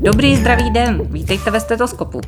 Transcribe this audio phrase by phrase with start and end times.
[0.00, 2.20] Dobrý zdravý den, vítejte ve stetoskopu.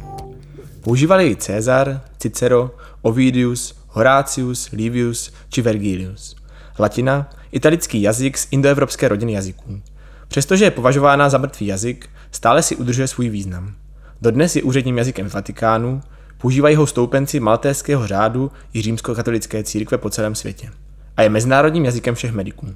[0.81, 2.71] Používali Cezar, Cicero,
[3.03, 6.37] Ovidius, Horatius, Livius či Vergilius.
[6.79, 9.81] Latina, italický jazyk z indoevropské rodiny jazyků.
[10.29, 13.75] Přestože je považována za mrtvý jazyk, stále si udržuje svůj význam.
[14.23, 16.01] Dodnes je úředním jazykem Vatikánu,
[16.39, 20.71] používají ho stoupenci maltéského řádu i římskokatolické církve po celém světě.
[21.17, 22.67] A je mezinárodním jazykem všech mediků.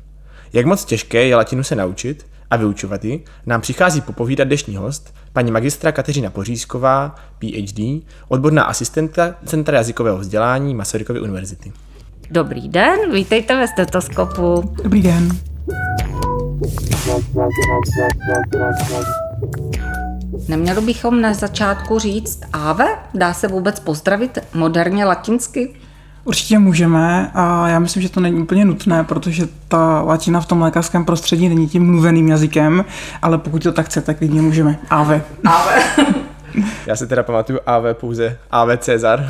[0.56, 5.14] Jak moc těžké je latinu se naučit a vyučovat ji, nám přichází popovídat dnešní host,
[5.33, 11.73] paní magistra Kateřina Pořízková, PhD, odborná asistentka Centra jazykového vzdělání Masarykovy univerzity.
[12.30, 14.73] Dobrý den, vítejte ve stetoskopu.
[14.83, 15.28] Dobrý den.
[20.48, 22.86] Neměli bychom na začátku říct Ave?
[23.14, 25.75] Dá se vůbec pozdravit moderně latinsky?
[26.27, 30.62] Určitě můžeme a já myslím, že to není úplně nutné, protože ta latina v tom
[30.62, 32.84] lékařském prostředí není tím mluveným jazykem,
[33.22, 34.78] ale pokud to tak chce, tak klidně můžeme.
[34.91, 35.22] Ave.
[35.44, 35.82] Ave.
[36.86, 39.27] Já si teda pamatuju AV pouze AV Cezar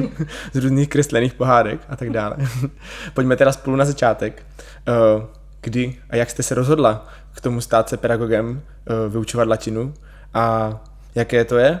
[0.52, 2.36] z různých kreslených pohádek a tak dále.
[3.14, 4.42] Pojďme teda spolu na začátek.
[4.88, 5.22] Eh,
[5.60, 9.94] Kdy a jak jste se rozhodla k tomu stát se pedagogem, eh, vyučovat latinu
[10.34, 10.76] a
[11.14, 11.80] jaké to je?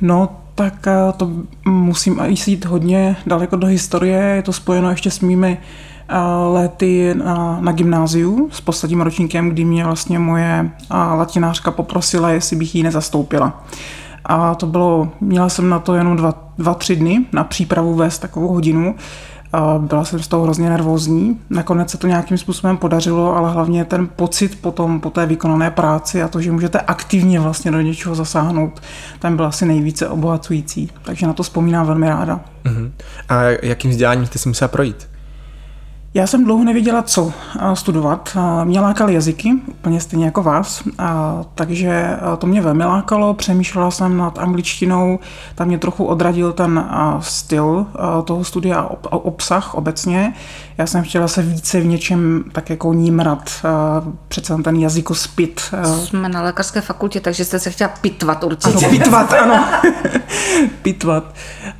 [0.00, 1.30] No, tak eh, to
[1.64, 4.18] musím jít hodně daleko do historie.
[4.18, 5.58] Je to spojeno ještě s mými
[6.08, 6.16] eh,
[6.52, 12.56] léty na, na gymnáziu s posledním ročníkem, kdy mě vlastně moje eh, latinářka poprosila, jestli
[12.56, 13.64] bych ji nezastoupila.
[14.24, 18.18] A to bylo, měla jsem na to jenom dva, dva tři dny na přípravu vést
[18.18, 18.94] takovou hodinu.
[19.78, 21.40] Byla jsem z toho hrozně nervózní.
[21.50, 26.22] Nakonec se to nějakým způsobem podařilo, ale hlavně ten pocit potom po té vykonané práci
[26.22, 28.82] a to, že můžete aktivně vlastně do něčeho zasáhnout,
[29.18, 30.90] ten byl asi nejvíce obohacující.
[31.02, 32.40] Takže na to vzpomínám velmi ráda.
[32.64, 32.90] Uh-huh.
[33.28, 35.08] A jakým vzděláním jste si musela projít?
[36.14, 38.36] Já jsem dlouho nevěděla, co a, studovat.
[38.36, 43.34] A, Mě lákaly jazyky, úplně stejně jako vás, a, takže to mě velmi lákalo.
[43.34, 45.18] Přemýšlela jsem nad angličtinou,
[45.54, 46.88] tam mě trochu odradil ten
[47.20, 47.86] styl
[48.24, 48.80] toho studia
[49.10, 50.34] a obsah obecně.
[50.78, 53.50] Já jsem chtěla se více v něčem tak jako nímrat,
[54.28, 55.60] přece jen ten jazykospit.
[56.04, 58.86] Jsme na lékařské fakultě, takže jste se chtěla pitvat určitě.
[58.86, 59.64] ano, pitvat, ano.
[60.82, 61.34] pitvat.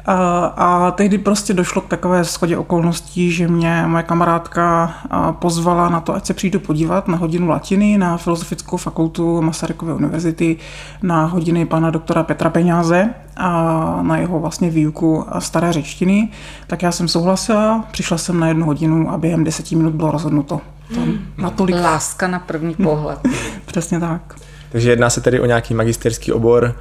[0.06, 4.94] A, a tehdy prostě došlo k takové schodě okolností, že mě moje kamarádka
[5.32, 10.56] pozvala na to, ať se přijdu podívat na hodinu latiny na Filozofickou fakultu Masarykovy univerzity,
[11.02, 16.28] na hodiny pana doktora Petra Peňáze a na jeho vlastně výuku staré řečtiny.
[16.66, 20.60] Tak já jsem souhlasila, přišla jsem na jednu hodinu a během deseti minut bylo rozhodnuto.
[20.94, 23.18] Tam natolik, Láska na první pohled.
[23.66, 24.34] přesně tak.
[24.72, 26.74] Takže jedná se tedy o nějaký magisterský obor.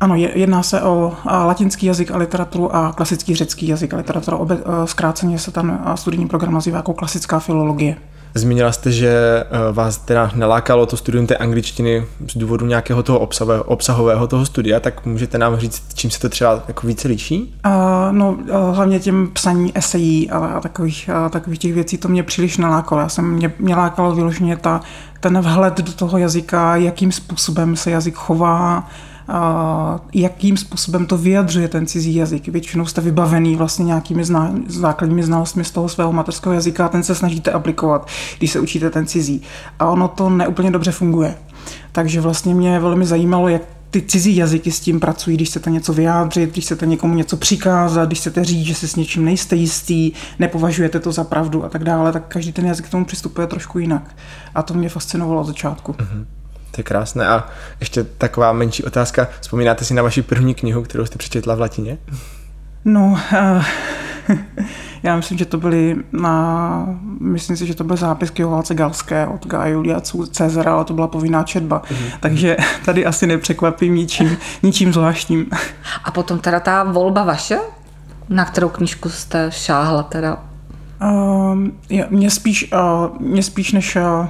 [0.00, 4.36] Ano, je- jedná se o latinský jazyk a literaturu a klasický řecký jazyk a literaturu.
[4.36, 7.96] Obe, zkráceně se ten studijní program nazývá jako klasická filologie.
[8.36, 13.18] Zmínila jste, že eh, vás teda nalákalo to studium té angličtiny z důvodu nějakého toho
[13.18, 17.54] obsahového, obsahového toho studia, tak můžete nám říct, čím se to třeba jako více liší?
[17.64, 22.08] A, no, a, hlavně tím psaní esejí a, a, takových, a takových těch věcí to
[22.08, 23.00] mě příliš nalákalo.
[23.00, 24.80] Já jsem, mě, mě lákalo vyloženě ta,
[25.20, 28.88] ten vhled do toho jazyka, jakým způsobem se jazyk chová,
[30.14, 32.48] jakým způsobem to vyjadřuje ten cizí jazyk.
[32.48, 37.02] Většinou jste vybavený vlastně nějakými zná, základními znalostmi z toho svého materského jazyka a ten
[37.02, 39.42] se snažíte aplikovat, když se učíte ten cizí.
[39.78, 41.34] A ono to neúplně dobře funguje.
[41.92, 45.92] Takže vlastně mě velmi zajímalo, jak ty cizí jazyky s tím pracují, když chcete něco
[45.92, 50.12] vyjádřit, když chcete někomu něco přikázat, když chcete říct, že si s něčím nejste jistý,
[50.38, 53.78] nepovažujete to za pravdu a tak dále, tak každý ten jazyk k tomu přistupuje trošku
[53.78, 54.16] jinak.
[54.54, 55.94] A to mě fascinovalo od začátku.
[56.76, 57.26] To je krásné.
[57.28, 57.46] A
[57.80, 59.28] ještě taková menší otázka.
[59.40, 61.98] Vzpomínáte si na vaši první knihu, kterou jste přečetla v latině?
[62.84, 63.64] No, uh,
[65.02, 66.86] já myslím, že to byly na,
[67.20, 70.00] myslím si, že to byl zápisky o válce galské od Gaia Julia
[70.30, 71.82] Cezara, ale to byla povinná četba.
[72.20, 75.46] Takže tady asi nepřekvapím ničím, ničím zvláštním.
[76.04, 77.58] A potom teda ta volba vaše?
[78.28, 80.38] Na kterou knížku jste šáhla teda?
[81.02, 81.58] Uh,
[81.88, 84.26] je- mě, spíš, uh, mě spíš než uh,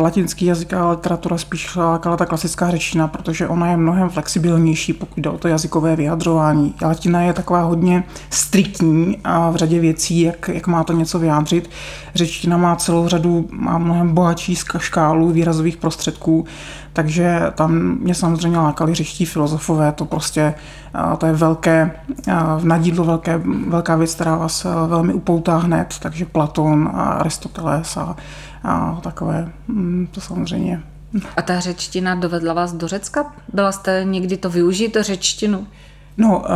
[0.00, 5.20] latinský jazyk a literatura spíš lákala ta klasická řečtina, protože ona je mnohem flexibilnější, pokud
[5.20, 6.74] jde o to jazykové vyjadřování.
[6.82, 11.70] Latina je taková hodně striktní a v řadě věcí, jak, jak má to něco vyjádřit.
[12.14, 16.44] Řečtina má celou řadu, má mnohem bohatší škálu výrazových prostředků,
[16.92, 20.54] takže tam mě samozřejmě lákali řečtí filozofové, to prostě
[21.18, 21.90] to je velké,
[22.58, 28.16] v nadídlo velké, velká věc, která vás velmi upoutá hned, takže Platon a Aristoteles a,
[28.64, 30.82] a takové, mm, to samozřejmě.
[31.36, 33.32] A ta řečtina dovedla vás do Řecka?
[33.52, 35.66] Byla jste někdy to využít, to řečtinu?
[36.20, 36.50] No, eh,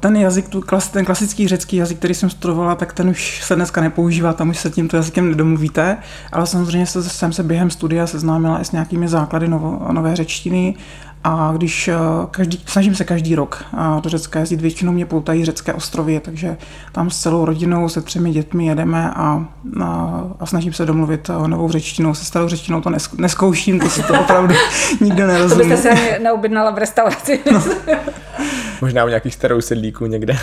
[0.00, 0.46] ten jazyk,
[0.92, 4.58] ten klasický řecký jazyk, který jsem studovala, tak ten už se dneska nepoužívá, tam už
[4.58, 5.96] se tímto jazykem nedomluvíte,
[6.32, 10.74] ale samozřejmě jsem se během studia seznámila i s nějakými základy novo, nové řečtiny
[11.24, 11.94] a když eh,
[12.30, 13.64] každý, snažím se každý rok
[14.02, 16.56] do Řecka jezdit, většinou mě poutají řecké ostrovy, takže
[16.92, 19.44] tam s celou rodinou, se třemi dětmi jedeme a,
[19.82, 22.14] a, a snažím se domluvit eh, novou řečtinou.
[22.14, 24.54] Se starou řečtinou to neskouším, to si to opravdu
[25.00, 25.62] nikdo nerozumí.
[25.62, 27.40] To byste se neobjednala v restauraci.
[28.80, 30.36] Možná u nějakých starou sedlíků někde.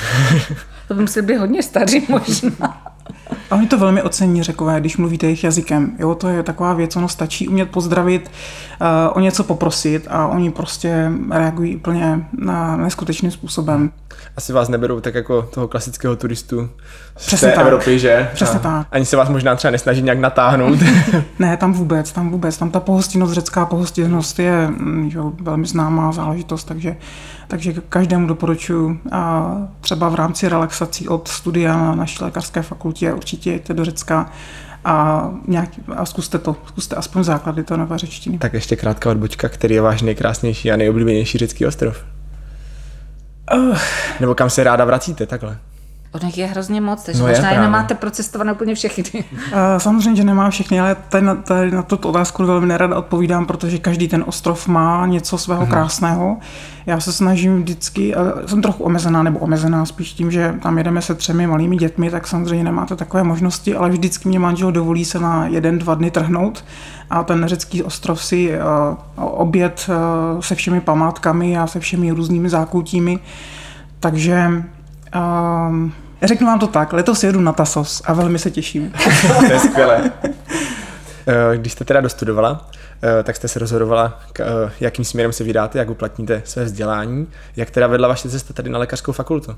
[0.87, 2.95] to by museli být hodně staří možná.
[3.51, 5.95] A oni to velmi ocení řekové, když mluvíte jejich jazykem.
[5.99, 8.31] Jo, to je taková věc, ono stačí umět pozdravit,
[8.81, 8.87] uh,
[9.17, 13.91] o něco poprosit a oni prostě reagují úplně na neskutečným způsobem.
[14.37, 16.69] Asi vás neberou tak jako toho klasického turistu
[17.17, 17.65] z Přesně té tak.
[17.65, 18.29] Evropy, že?
[18.33, 18.87] Přesně a tak.
[18.91, 20.79] Ani se vás možná třeba nesnaží nějak natáhnout.
[21.39, 22.57] ne, tam vůbec, tam vůbec.
[22.57, 26.95] Tam ta pohostinnost, řecká pohostinnost je mm, jo, velmi známá záležitost, takže,
[27.47, 29.51] takže každému doporučuji a
[29.81, 34.31] třeba v rámci relaxací od studia na naší lékařské fakultě určitě jděte do Řecka
[34.85, 38.37] a, nějak, a zkuste to, zkuste aspoň základy to nové řečtiny.
[38.37, 42.14] tak ještě krátká odbočka, který je váš nejkrásnější a nejoblíbenější řecký ostrov?
[44.19, 45.57] Nebo kam se ráda vracíte takhle?
[46.21, 47.61] Ono je hrozně moc, takže No možná je právě.
[47.61, 49.03] nemáte procestované úplně všechny.
[49.13, 53.45] Uh, Samozřejmě, že nemám všechny, ale tady na, tady na tuto otázku velmi nerada odpovídám,
[53.45, 56.37] protože každý ten ostrov má něco svého krásného.
[56.85, 61.01] Já se snažím vždycky, a jsem trochu omezená, nebo omezená spíš tím, že tam jedeme
[61.01, 65.19] se třemi malými dětmi, tak samozřejmě nemáte takové možnosti, ale vždycky mě manžel dovolí se
[65.19, 66.65] na jeden, dva dny trhnout
[67.09, 72.49] a ten řecký ostrov si uh, oběd uh, se všemi památkami a se všemi různými
[72.49, 73.19] zákutími.
[73.99, 74.63] Takže
[75.69, 78.93] um, řeknu vám to tak, letos jedu na Tasos a velmi se těším.
[79.39, 80.11] To je skvělé.
[81.27, 82.69] Eh, Když jste teda dostudovala,
[83.03, 87.27] eh, tak jste se rozhodovala, k, eh, jakým směrem se vydáte, jak uplatníte své vzdělání.
[87.55, 89.55] Jak teda vedla vaše cesta tady na lékařskou fakultu?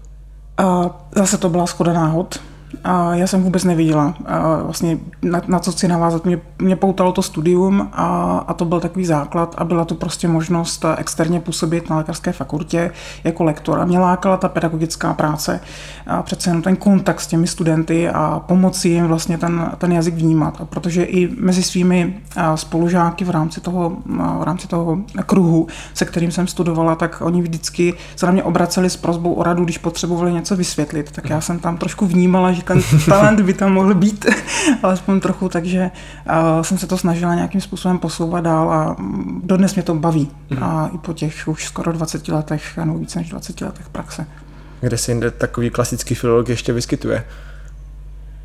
[0.58, 2.40] A zase to byla schoda náhod.
[2.84, 6.26] A já jsem vůbec neviděla a vlastně na, na co chci navázat.
[6.26, 10.28] Mě, mě poutalo to studium a, a to byl takový základ a byla tu prostě
[10.28, 12.92] možnost externě působit na lékařské fakultě
[13.24, 13.80] jako lektor.
[13.80, 15.60] A mě lákala ta pedagogická práce,
[16.08, 20.16] a přece jenom ten kontakt s těmi studenty a pomoci jim vlastně ten, ten jazyk
[20.16, 20.62] vnímat.
[20.62, 25.68] A protože i mezi svými a, spolužáky v rámci toho, a, v rámci toho kruhu,
[25.94, 29.64] se kterým jsem studovala, tak oni vždycky se na mě obraceli s prozbou o radu,
[29.64, 31.12] když potřebovali něco vysvětlit.
[31.12, 34.26] Tak já jsem tam trošku vnímala, že ten talent by tam mohl být,
[34.84, 35.92] alespoň trochu, takže
[36.56, 38.96] uh, jsem se to snažila nějakým způsobem posouvat dál a
[39.44, 40.30] dodnes mě to baví.
[40.62, 44.28] A i po těch už skoro 20 letech, nebo více než 20 letech praxe.
[44.82, 47.24] Kde se jinde takový klasický filolog ještě vyskytuje?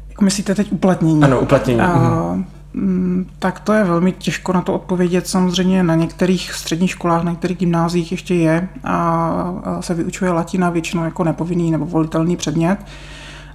[0.08, 1.22] Jak myslíte teď uplatnění?
[1.22, 1.80] Ano, uplatnění.
[1.80, 2.36] A,
[2.74, 5.28] mm, tak to je velmi těžko na to odpovědět.
[5.28, 9.32] Samozřejmě na některých středních školách, na některých gymnázích ještě je a
[9.64, 12.78] a se vyučuje latina většinou jako nepovinný nebo volitelný předmět.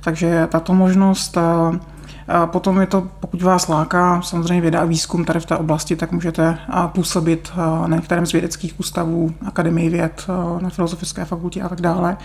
[0.08, 1.80] Takže tato možnost a,
[2.28, 5.96] a potom je to, pokud vás láká samozřejmě věda a výzkum tady v té oblasti,
[5.96, 7.52] tak můžete a, působit
[7.88, 10.28] na některém z vědeckých ústavů, Akademii věd,
[10.60, 12.18] na Filozofické fakultě a tak dále.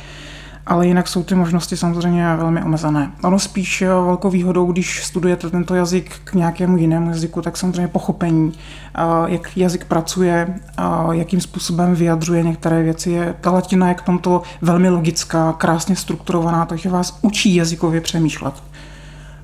[0.67, 3.11] Ale jinak jsou ty možnosti samozřejmě velmi omezené.
[3.25, 7.89] Ono spíš eh, velkou výhodou, když studujete tento jazyk k nějakému jinému jazyku, tak samozřejmě
[7.89, 8.53] pochopení,
[8.95, 13.21] eh, jak jazyk pracuje, a jakým způsobem vyjadřuje některé věci.
[13.41, 18.55] Ta latina je k tomto velmi logická, krásně strukturovaná, takže vás učí jazykově přemýšlet.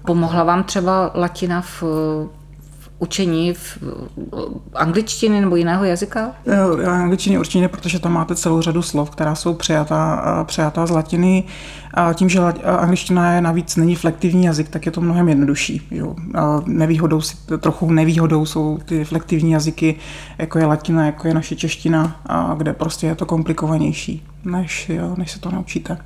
[0.06, 1.82] Pomohla vám třeba latina v
[2.98, 3.78] učení v
[4.74, 6.30] angličtiny nebo jiného jazyka?
[6.46, 10.86] Eh, Angličtině určitě ne, protože tam máte celou řadu slov, která jsou přijatá, eh, přijatá
[10.86, 11.44] z latiny.
[11.94, 15.86] A tím, že eh, angličtina je navíc není flektivní jazyk, tak je to mnohem jednodušší.
[15.90, 16.14] Jo.
[16.34, 19.94] A nevýhodou, si- trochu nevýhodou jsou ty flektivní jazyky,
[20.38, 25.14] jako je latina, jako je naše čeština, a kde prostě je to komplikovanější, než, jo,
[25.16, 25.98] než se to naučíte.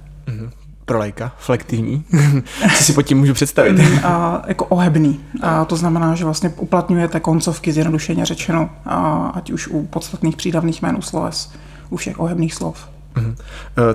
[0.85, 2.05] Pro lajka, flektivní.
[2.77, 3.81] Co si pod tím můžu představit?
[4.05, 5.21] a jako ohebný.
[5.43, 10.83] A to znamená, že vlastně uplatňujete koncovky zjednodušeně řečeno, a ať už u podstatných přídavných
[10.83, 11.53] jmen, u sloves,
[11.91, 12.77] u všech ohebných slov.
[13.17, 13.33] Eh,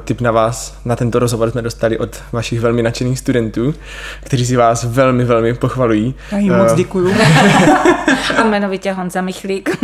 [0.04, 3.74] Tip na vás, na tento rozhovor jsme dostali od vašich velmi nadšených studentů,
[4.24, 6.16] kteří si vás velmi, velmi pochvalují.
[6.32, 7.14] Já jim moc Eh, děkuju.
[8.38, 9.78] A jmenovitě Honza Michlík.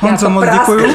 [0.00, 0.86] Honzo, moc děkuju.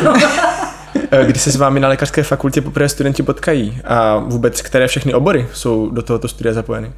[1.12, 5.14] Eh, Kdy se s vámi na lékařské fakultě poprvé studenti potkají a vůbec které všechny
[5.14, 6.92] obory jsou do tohoto studia zapojeny?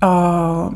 [0.00, 0.70] A,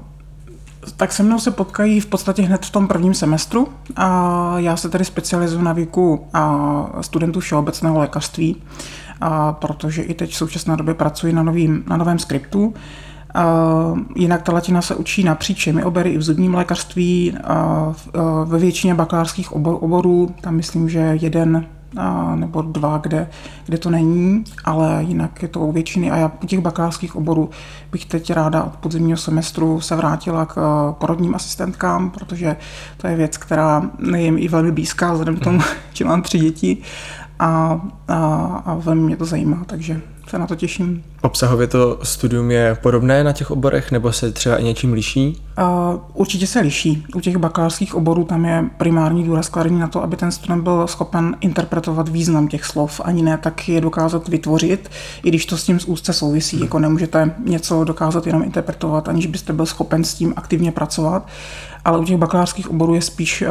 [0.97, 3.69] tak se mnou se potkají v podstatě hned v tom prvním semestru.
[3.97, 8.57] A já se tedy specializuju na výuku a, studentů všeobecného lékařství,
[9.21, 12.75] a, protože i teď v současné době pracuji na, novým, na novém skriptu.
[13.35, 13.45] A,
[14.17, 17.35] jinak ta latina se učí napříč všemi obory i v zubním lékařství,
[17.93, 23.30] v- a, ve většině bakalářských obor, oborů, tam myslím, že jeden a, nebo dva, kde,
[23.66, 26.11] kde to není, ale jinak je to u většiny.
[26.11, 27.50] A já u těch bakalářských oborů
[27.92, 32.56] bych teď ráda od podzimního semestru se vrátila k a, porodním asistentkám, protože
[32.96, 33.82] to je věc, která
[34.16, 35.61] je mi i velmi blízká, vzhledem k tomu,
[35.92, 36.78] že mám tři děti
[37.38, 38.16] a, a,
[38.66, 40.00] a velmi mě to zajímá, takže
[40.33, 41.05] se na to těším.
[41.23, 45.43] Obsahově to studium je podobné na těch oborech, nebo se třeba i něčím liší?
[45.59, 47.07] Uh, určitě se liší.
[47.15, 50.87] U těch bakalářských oborů tam je primární důraz kladený na to, aby ten student byl
[50.87, 54.91] schopen interpretovat význam těch slov, ani ne tak je dokázat vytvořit,
[55.25, 56.61] i když to s tím z úzce souvisí.
[56.61, 61.27] Jako nemůžete něco dokázat jenom interpretovat, aniž byste byl schopen s tím aktivně pracovat
[61.85, 63.45] ale u těch bakalářských oborů je spíš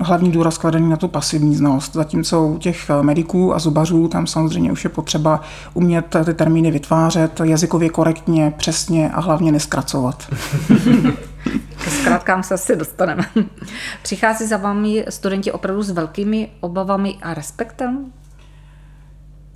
[0.00, 1.92] hlavní důraz kladený na tu pasivní znalost.
[1.92, 5.40] Zatímco u těch mediků a zubařů tam samozřejmě už je potřeba
[5.74, 10.34] umět ty termíny vytvářet jazykově korektně, přesně a hlavně neskracovat.
[11.84, 13.22] Ke zkrátkám se asi dostaneme.
[14.02, 18.12] Přichází za vámi studenti opravdu s velkými obavami a respektem?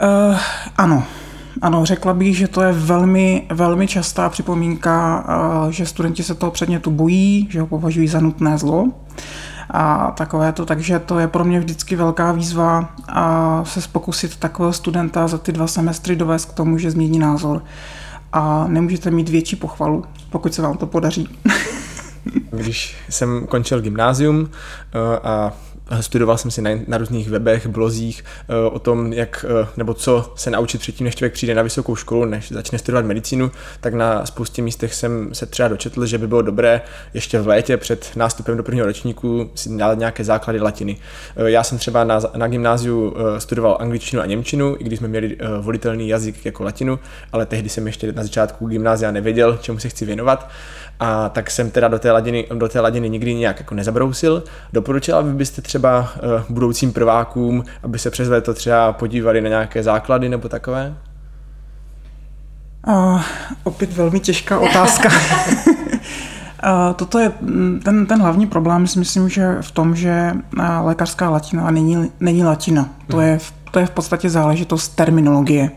[0.02, 0.38] Uh,
[0.76, 1.04] ano.
[1.62, 5.26] Ano, řekla bych, že to je velmi, velmi častá připomínka,
[5.70, 8.88] že studenti se toho předmětu bojí, že ho považují za nutné zlo
[9.70, 14.72] a takové to, takže to je pro mě vždycky velká výzva a se pokusit takového
[14.72, 17.62] studenta za ty dva semestry dovést k tomu, že změní názor.
[18.32, 21.28] A nemůžete mít větší pochvalu, pokud se vám to podaří.
[22.50, 24.50] Když jsem končil gymnázium
[25.24, 25.52] a
[26.00, 30.32] Studoval jsem si na, na různých webech, blozích uh, o tom, jak, uh, nebo co
[30.36, 33.50] se naučit předtím, než člověk přijde na vysokou školu, než začne studovat medicínu,
[33.80, 36.80] tak na spoustě místech jsem se třeba dočetl, že by bylo dobré
[37.14, 40.96] ještě v létě před nástupem do prvního ročníku si dát nějaké základy latiny.
[41.36, 46.08] Já jsem třeba na, na gymnáziu studoval angličtinu a němčinu, i když jsme měli volitelný
[46.08, 46.98] jazyk jako latinu,
[47.32, 50.50] ale tehdy jsem ještě na začátku gymnázia nevěděl, čemu se chci věnovat
[51.00, 54.44] a tak jsem teda do té ladiny, do té ladiny nikdy nějak jako nezabrousil.
[54.72, 60.28] Doporučila byste třeba uh, budoucím prvákům, aby se přes léto třeba podívali na nějaké základy
[60.28, 60.94] nebo takové?
[62.86, 63.22] Uh,
[63.64, 65.08] opět velmi těžká otázka.
[66.96, 70.32] Toto je mm, ten, ten hlavní problém, si myslím, že v tom, že
[70.82, 72.88] lékařská latina není, není latina.
[73.06, 73.38] To je,
[73.70, 75.70] to je v podstatě záležitost terminologie.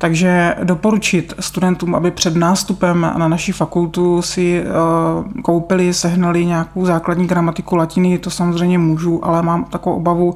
[0.00, 7.26] Takže doporučit studentům, aby před nástupem na naši fakultu si uh, koupili, sehnali nějakou základní
[7.26, 10.34] gramatiku latiny, to samozřejmě můžu, ale mám takovou obavu,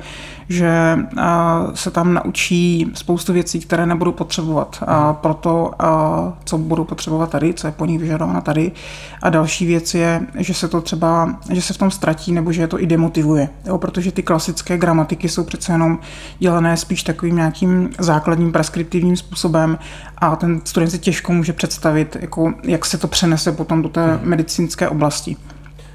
[0.49, 1.23] že uh,
[1.75, 4.85] se tam naučí spoustu věcí, které nebudou potřebovat.
[4.87, 5.89] A proto, uh,
[6.45, 8.73] co budou potřebovat tady, co je po nich vyžadováno tady.
[9.23, 12.63] A další věc je, že se to třeba, že se v tom ztratí, nebo že
[12.63, 13.49] je to i demotivuje.
[13.67, 15.99] Jo, protože ty klasické gramatiky jsou přece jenom
[16.39, 19.79] dělané spíš takovým nějakým základním preskriptivním způsobem způsobem
[20.19, 24.07] a ten student si těžko může představit, jako, jak se to přenese potom do té
[24.07, 24.21] hmm.
[24.23, 25.37] medicínské oblasti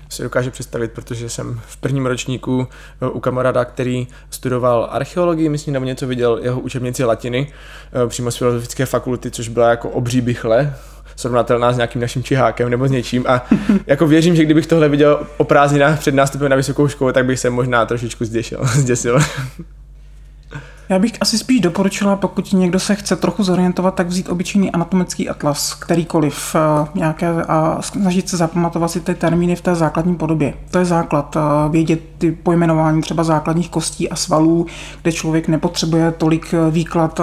[0.09, 2.67] si dokáže představit, protože jsem v prvním ročníku
[3.01, 8.31] eh, u kamaráda, který studoval archeologii, myslím, nebo něco viděl jeho učebnici latiny eh, přímo
[8.31, 10.73] z filozofické fakulty, což byla jako obří bychle,
[11.15, 13.45] srovnatelná s nějakým naším čihákem nebo s něčím a
[13.87, 17.39] jako věřím, že kdybych tohle viděl o prázdninách před nástupem na vysokou školu, tak bych
[17.39, 19.19] se možná trošičku zděšil, zděsil.
[20.89, 25.29] Já bych asi spíš doporučila, pokud někdo se chce trochu zorientovat, tak vzít obyčejný anatomický
[25.29, 30.53] atlas, kterýkoliv, eh, nějaké, a snažit se zapamatovat si ty termíny v té základní podobě.
[30.71, 34.65] To je základ, eh, vědět ty pojmenování třeba základních kostí a svalů,
[35.01, 37.19] kde člověk nepotřebuje tolik eh, výklad,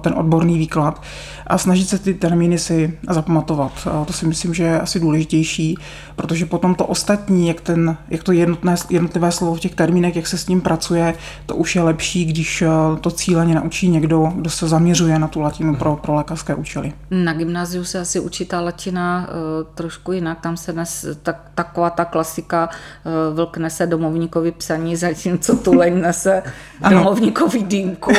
[0.00, 1.02] ten odborný výklad
[1.46, 3.88] a snažit se ty termíny si zapamatovat.
[4.06, 5.78] To si myslím, že je asi důležitější,
[6.16, 10.26] protože potom to ostatní, jak, ten, jak to jednotné, jednotlivé slovo v těch termínech, jak
[10.26, 11.14] se s tím pracuje,
[11.46, 12.68] to už je lepší, když eh,
[13.00, 16.92] to cíleně naučí někdo, kdo se zaměřuje na tu latinu pro, pro lékařské účely.
[17.10, 19.28] Na gymnáziu se asi učí ta latina
[19.74, 25.56] trošku jinak, tam se dnes tak, taková ta klasika uh, vlk nese domovníkovi psaní, zatímco
[25.56, 26.42] tuleň nese
[26.90, 28.12] domovníkovi dýmku.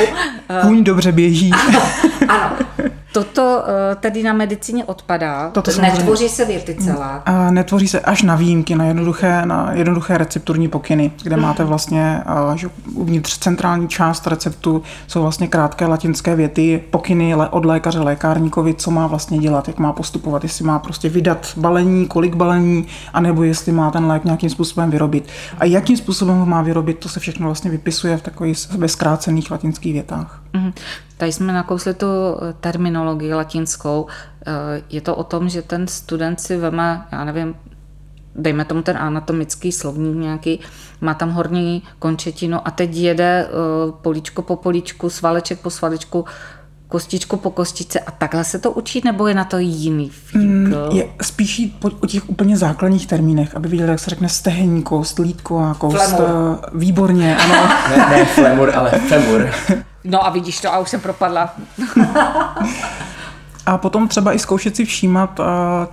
[0.62, 1.50] Kůň dobře běží.
[2.28, 2.56] ano,
[3.12, 7.22] Toto eh, tedy na medicíně odpadá, Toto netvoří se virticelák.
[7.26, 11.44] A netvoří se až na výjimky, na jednoduché, na jednoduché recepturní pokyny, kde hmm.
[11.44, 12.22] máte vlastně
[12.54, 18.90] že uvnitř centrální část receptu jsou vlastně krátké latinské věty, pokyny od lékaře lékárníkovi, co
[18.90, 23.72] má vlastně dělat, jak má postupovat, jestli má prostě vydat balení, kolik balení, anebo jestli
[23.72, 25.28] má ten lék nějakým způsobem vyrobit.
[25.58, 29.92] A jakým způsobem ho má vyrobit, to se všechno vlastně vypisuje v takových zkrácených latinských
[29.92, 30.41] větách.
[30.52, 30.72] Mm.
[31.16, 32.06] Tady jsme nakousli tu
[32.60, 34.06] terminologii latinskou.
[34.46, 37.54] Eh, je to o tom, že ten student si veme, já nevím,
[38.34, 40.60] dejme tomu ten anatomický slovník nějaký,
[41.00, 43.48] má tam horní končetinu a teď jede eh,
[44.02, 46.24] políčko po políčku, svaleček po svalečku
[46.96, 50.10] kostičku po kostičce a takhle se to učí, nebo je na to jiný Mm,
[50.66, 50.88] fígl?
[50.92, 54.82] Je spíš jít po, o těch úplně základních termínech, aby viděli, jak se řekne stehenní
[54.82, 55.96] kost, lítková kost.
[55.96, 56.28] Flemur.
[56.64, 57.54] eh, Výborně, ano.
[57.90, 59.50] Ne, ne flemur, ale femur.
[60.04, 61.54] No a vidíš to, a už jsem propadla.
[63.66, 65.46] A potom třeba i zkoušet si všímat uh,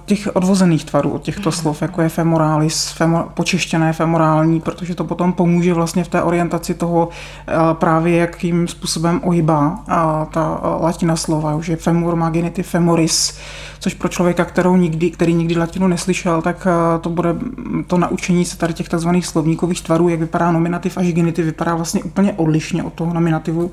[0.05, 5.33] těch odvozených tvarů od těchto slov, jako je femoralis, femo, počeštěné femorální, protože to potom
[5.33, 11.15] pomůže vlastně v té orientaci toho uh, právě, jakým způsobem ohýbá uh, ta uh, latina
[11.15, 13.37] slova, že femur má genitiv femoris,
[13.79, 17.97] což pro člověka, kterou nikdy, který nikdy latinu neslyšel, tak uh, to bude mm, to
[17.97, 22.33] naučení se tady těch takzvaných slovníkových tvarů, jak vypadá nominativ až genitiv, vypadá vlastně úplně
[22.33, 23.71] odlišně od toho nominativu, uh,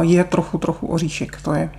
[0.00, 1.70] je trochu, trochu oříšek, to je.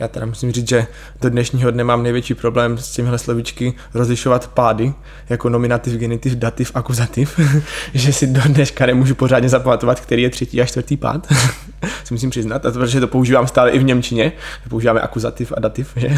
[0.00, 0.86] Já teda musím říct, že
[1.20, 4.92] do dnešního dne mám největší problém s těmihle slovíčky rozlišovat pády
[5.28, 7.40] jako nominativ, genitiv, dativ, akuzativ,
[7.94, 11.26] že si do dneška nemůžu pořádně zapamatovat, který je třetí a čtvrtý pád.
[12.04, 14.32] si musím přiznat, a to, protože to používám stále i v Němčině.
[14.68, 16.08] Používáme akuzativ a dativ, že?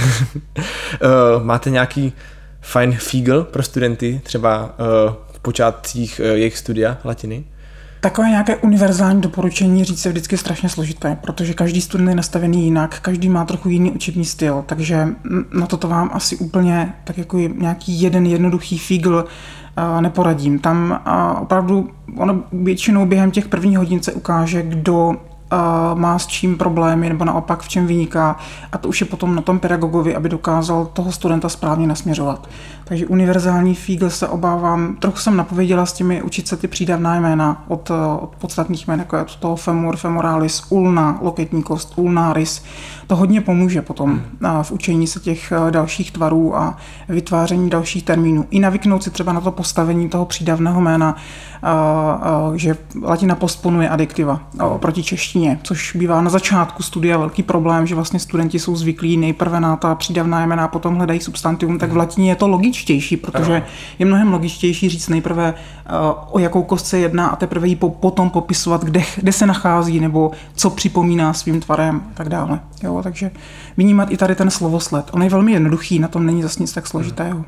[1.00, 2.12] Eh, Máte nějaký
[2.60, 7.44] fajn fígl pro studenty, třeba eh, v počátcích eh, jejich studia latiny?
[8.00, 13.00] Takové nějaké univerzální doporučení říct je vždycky strašně složité, protože každý student je nastavený jinak,
[13.00, 15.08] každý má trochu jiný učební styl, takže
[15.52, 19.24] na toto vám asi úplně tak jako nějaký jeden jednoduchý fígl
[19.94, 20.58] uh, neporadím.
[20.58, 21.00] Tam
[21.40, 25.16] opravdu ono většinou během těch prvních hodin se ukáže, kdo
[25.94, 28.36] má s čím problémy nebo naopak v čem vyniká
[28.72, 32.48] a to už je potom na tom pedagogovi, aby dokázal toho studenta správně nasměřovat.
[32.84, 37.64] Takže univerzální fígl se obávám, trochu jsem napověděla s těmi učit se ty přídavná jména
[37.68, 37.90] od,
[38.20, 42.64] od podstatných jmén, jako je od toho femur, femoralis, ulna, loketní kost, ulnaris.
[43.06, 44.22] To hodně pomůže potom
[44.62, 46.76] v učení se těch eh, dalších tvarů a
[47.08, 48.46] vytváření dalších termínů.
[48.50, 51.16] I navyknout si třeba na to postavení toho přídavného jména,
[52.54, 57.94] že latina postponuje adjektiva a, oproti češtině, což bývá na začátku studia velký problém, že
[57.94, 62.30] vlastně studenti jsou zvyklí nejprve na ta přídavná jména potom hledají substantivum, tak v latině
[62.30, 63.62] je to logičtější, protože
[63.98, 65.54] je mnohem logičtější říct nejprve
[65.86, 69.46] a, o jakou kost se jedná a teprve ji po, potom popisovat, kde, kde se
[69.46, 72.60] nachází nebo co připomíná svým tvarem a tak dále.
[72.82, 73.30] Jo, takže
[73.76, 75.10] vnímat i tady ten slovosled.
[75.12, 77.44] On je velmi jednoduchý, na tom není zase nic tak složitého.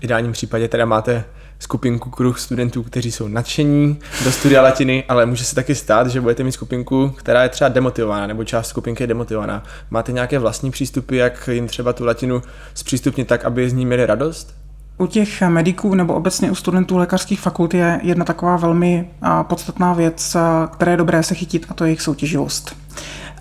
[0.00, 1.24] V ideálním případě teda máte
[1.58, 6.20] skupinku kruh studentů, kteří jsou nadšení do studia latiny, ale může se taky stát, že
[6.20, 9.62] budete mít skupinku, která je třeba demotivovaná, nebo část skupinky je demotivovaná.
[9.90, 12.42] Máte nějaké vlastní přístupy, jak jim třeba tu latinu
[12.74, 14.54] zpřístupnit tak, aby z ní měli radost?
[14.98, 19.10] U těch mediků nebo obecně u studentů lékařských fakult je jedna taková velmi
[19.42, 20.36] podstatná věc,
[20.72, 22.76] které je dobré se chytit, a to je jejich soutěživost.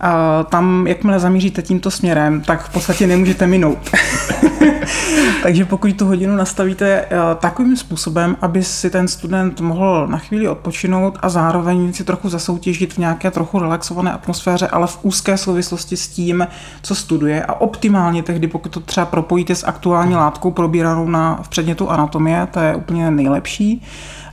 [0.02, 3.92] A tam, jakmile zamíříte tímto směrem, tak v podstatě nemůžete minout.
[5.44, 10.48] Takže pokud tu hodinu nastavíte eh, takovým způsobem, aby si ten student mohl na chvíli
[10.48, 15.98] odpočinout a zároveň si trochu zasoutěžit v nějaké trochu relaxované atmosféře, ale v úzké souvislosti
[15.98, 16.48] s tím,
[16.82, 21.50] co studuje a optimálně tehdy, pokud to třeba propojíte s aktuální látkou probíranou na, v
[21.50, 23.82] předmětu anatomie, to je úplně nejlepší,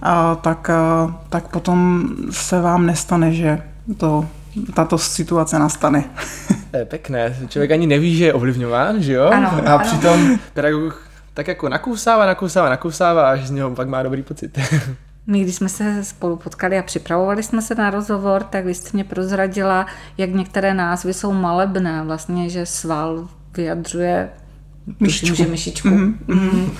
[0.03, 3.63] a tak, a, tak potom se vám nestane, že
[3.97, 4.25] to
[4.75, 6.05] tato situace nastane.
[6.71, 9.25] To je pěkné, člověk ani neví, že je ovlivňován, že jo?
[9.25, 9.85] Ano, a ano.
[9.85, 14.59] přitom pedagog tak jako nakousává, nakousává, nakousává, až z něho pak má dobrý pocit.
[15.27, 18.91] My, když jsme se spolu potkali a připravovali jsme se na rozhovor, tak vy jste
[18.93, 19.87] mě prozradila,
[20.19, 24.31] jak některé názvy jsou malebné, vlastně, že sval vyjadřuje
[25.01, 25.27] Myšičku.
[25.27, 25.89] tuším, že myšičku.
[25.89, 26.15] Mm-hmm.
[26.29, 26.71] Mm-hmm.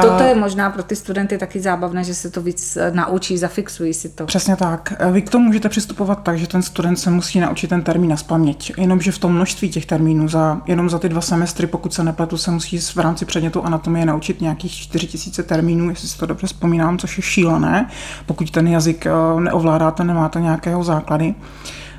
[0.00, 3.94] Toto je možná pro ty studenty taky zábavné, že se to víc eh, naučí, zafixují
[3.94, 4.26] si to.
[4.26, 4.92] Přesně tak.
[5.12, 8.16] Vy k tomu můžete přistupovat tak, že ten student se musí naučit ten termín na
[8.16, 8.72] spaměť.
[8.76, 12.36] Jenomže v tom množství těch termínů, za, jenom za ty dva semestry, pokud se nepletu,
[12.36, 16.98] se musí v rámci předmětu anatomie naučit nějakých 4000 termínů, jestli si to dobře vzpomínám,
[16.98, 17.88] což je šílené,
[18.26, 21.34] pokud ten jazyk eh, neovládáte, nemáte nějakého základy.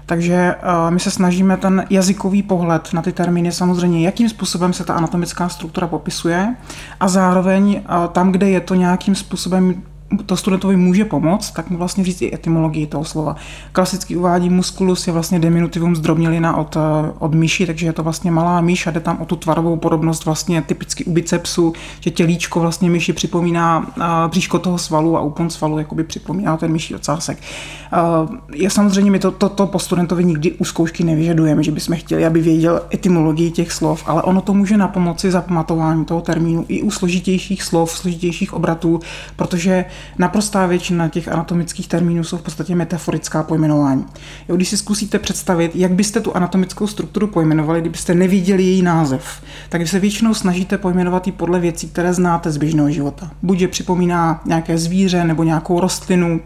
[0.05, 4.83] Takže uh, my se snažíme ten jazykový pohled na ty termíny samozřejmě, jakým způsobem se
[4.83, 6.55] ta anatomická struktura popisuje
[6.99, 9.83] a zároveň uh, tam, kde je to nějakým způsobem
[10.25, 13.35] to studentovi může pomoct, tak mu vlastně říct i etymologii toho slova.
[13.71, 18.31] Klasicky uvádí musculus je vlastně diminutivum zdrobnělina od, eh, od myši, takže je to vlastně
[18.31, 22.59] malá myš a jde tam o tu tvarovou podobnost vlastně typicky u bicepsu, že tělíčko
[22.59, 27.37] vlastně myši připomíná a, bříško toho svalu a úpon svalu jakoby připomíná ten myší ocásek.
[27.91, 31.97] A, je samozřejmě, my to, to, to po studentovi nikdy u zkoušky nevyžadujeme, že bychom
[31.97, 36.65] chtěli, aby věděl etymologii těch slov, ale ono to může na pomoci zapamatování toho termínu
[36.67, 38.99] i u složitějších slov, složitějších obratů,
[39.35, 39.85] protože
[40.17, 44.05] naprostá většina těch anatomických termínů jsou v podstatě metaforická pojmenování.
[44.49, 49.43] Jo, když si zkusíte představit, jak byste tu anatomickou strukturu pojmenovali, kdybyste neviděli její název,
[49.69, 53.31] tak vy se většinou snažíte pojmenovat ji podle věcí, které znáte z běžného života.
[53.43, 56.41] Buď je připomíná nějaké zvíře nebo nějakou rostlinu,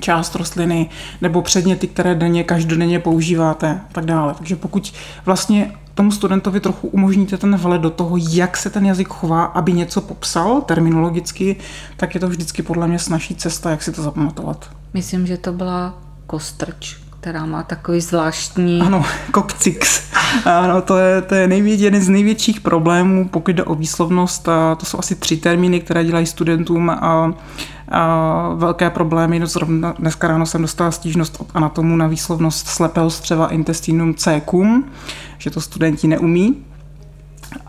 [0.00, 0.88] část rostliny
[1.20, 4.34] nebo předměty, které denně, každodenně používáte a tak dále.
[4.34, 4.92] Takže pokud
[5.24, 9.72] vlastně tomu studentovi trochu umožníte ten vhled do toho, jak se ten jazyk chová, aby
[9.72, 11.56] něco popsal terminologicky,
[11.96, 14.70] tak je to vždycky podle mě snažší cesta, jak si to zapamatovat.
[14.94, 18.80] Myslím, že to byla kostrč, která má takový zvláštní...
[18.80, 20.02] Ano, kokcix.
[20.44, 24.48] Ano, to je, to je největší, jeden z největších problémů, pokud jde o výslovnost.
[24.48, 27.34] A to jsou asi tři termíny, které dělají studentům a
[28.54, 29.38] velké problémy.
[29.38, 34.84] No, zrovna dneska ráno jsem dostala stížnost od anatomu na výslovnost slepého střeva intestinum cecum,
[35.38, 36.64] že to studenti neumí.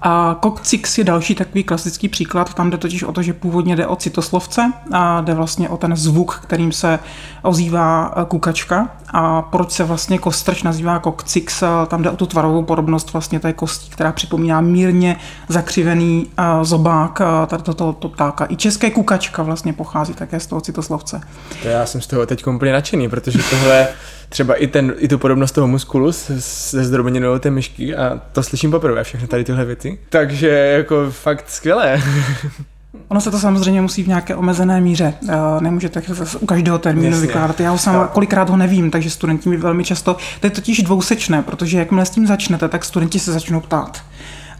[0.01, 3.87] A Coccyx je další takový klasický příklad, tam jde totiž o to, že původně jde
[3.87, 6.99] o citoslovce a jde vlastně o ten zvuk, kterým se
[7.41, 12.63] ozývá eh, kukačka a proč se vlastně kostrč nazývá Coccyx, tam jde o tu tvarovou
[12.63, 15.15] podobnost vlastně té kostí, která připomíná mírně
[15.47, 18.45] zakřivený eh, zobák eh, tady to, ptáka.
[18.49, 21.21] I české kukačka vlastně pochází také z toho citoslovce.
[21.61, 23.87] To já jsem z toho teď úplně nadšený, protože tohle
[24.33, 26.39] třeba i, ten, i tu podobnost toho muskulu se,
[26.83, 29.99] zdrobněnou té myšky a to slyším poprvé, všechny tady tyhle věci.
[30.09, 32.01] Takže jako fakt skvělé.
[33.07, 35.13] Ono se to samozřejmě musí v nějaké omezené míře.
[35.59, 36.01] Nemůžete
[36.39, 37.27] u každého termínu Jasně.
[37.27, 37.59] vykládat.
[37.59, 41.41] Já ho sám kolikrát ho nevím, takže studenti mi velmi často, to je totiž dvousečné,
[41.41, 44.01] protože jakmile s tím začnete, tak studenti se začnou ptát.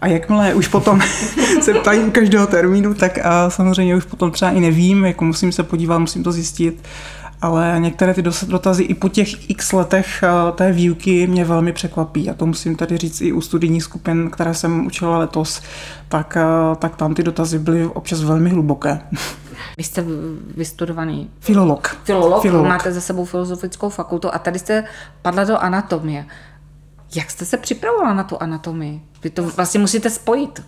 [0.01, 1.01] A jakmile už potom
[1.61, 5.51] se ptají u každého termínu, tak a samozřejmě už potom třeba i nevím, jako musím
[5.51, 6.83] se podívat, musím to zjistit
[7.43, 12.29] ale některé ty dotazy i po těch x letech eh, té výuky mě velmi překvapí.
[12.29, 15.61] A to musím tady říct i u studijních skupin, které jsem učila letos,
[16.07, 18.99] tak, eh, tak tam ty dotazy byly občas velmi hluboké.
[19.77, 20.05] Vy jste
[20.57, 21.97] vystudovaný filolog.
[22.03, 22.41] filolog.
[22.41, 24.83] Filolog, máte za sebou filozofickou fakultu a tady jste
[25.21, 26.25] padla do anatomie.
[27.15, 29.01] Jak jste se připravovala na tu anatomii?
[29.23, 30.63] Vy to vlastně musíte spojit.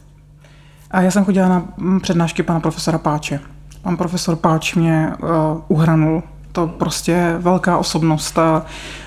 [0.91, 3.39] A já jsem chodila na mm, přednášky pana profesora Páče.
[3.81, 5.29] Pan profesor Páč mě uh,
[5.67, 6.23] uhranul
[6.55, 8.39] to prostě velká osobnost.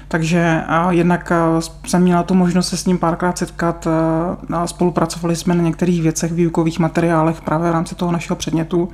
[0.09, 1.33] Takže jednak
[1.87, 3.89] jsem měla tu možnost se s ním párkrát setkat
[4.53, 8.89] a spolupracovali jsme na některých věcech, výukových materiálech právě v rámci toho našeho předmětu.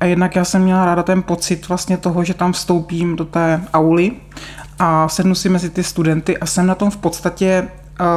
[0.00, 3.60] A jednak já jsem měla ráda ten pocit vlastně toho, že tam vstoupím do té
[3.74, 4.12] auly
[4.78, 7.68] a sednu si mezi ty studenty a jsem na tom v podstatě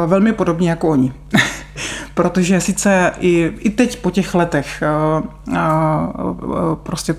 [0.05, 1.13] velmi podobně jako oni.
[2.13, 4.83] protože sice i, i teď po těch letech
[5.17, 7.15] uh, uh, prostě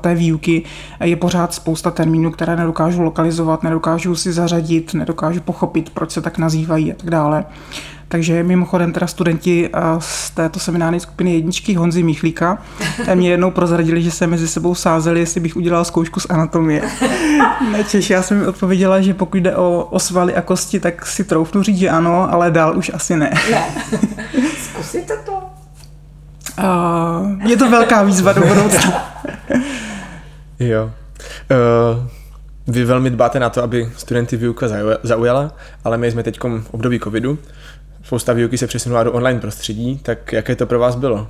[0.00, 0.62] té výuky
[1.04, 6.38] je pořád spousta termínů, které nedokážu lokalizovat, nedokážu si zařadit, nedokážu pochopit, proč se tak
[6.38, 7.44] nazývají a tak dále.
[8.14, 12.58] Takže mimochodem teda studenti z této seminární skupiny jedničky Honzy Michlíka
[13.14, 16.82] mě jednou prozradili, že se mezi sebou sázeli, jestli bych udělal zkoušku z anatomie.
[17.72, 21.24] Nečeš, já jsem mi odpověděla, že pokud jde o, o svaly a kosti, tak si
[21.24, 23.32] troufnu říct, že ano, ale dál už asi ne.
[23.50, 23.64] Ne.
[24.62, 25.42] Zkusíte to?
[26.58, 29.14] Uh, je to velká výzva do budoucna.
[30.60, 30.90] jo.
[31.50, 32.06] Uh,
[32.66, 34.66] vy velmi dbáte na to, aby studenty výuka
[35.02, 35.52] zaujala,
[35.84, 37.38] ale my jsme teď v období covidu,
[38.04, 41.28] spousta výuky se přesunula do online prostředí, tak jaké to pro vás bylo?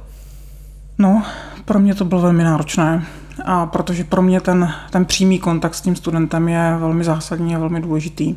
[0.99, 1.23] No,
[1.65, 3.07] pro mě to bylo velmi náročné,
[3.45, 7.59] a protože pro mě ten, ten přímý kontakt s tím studentem je velmi zásadní a
[7.59, 8.35] velmi důležitý.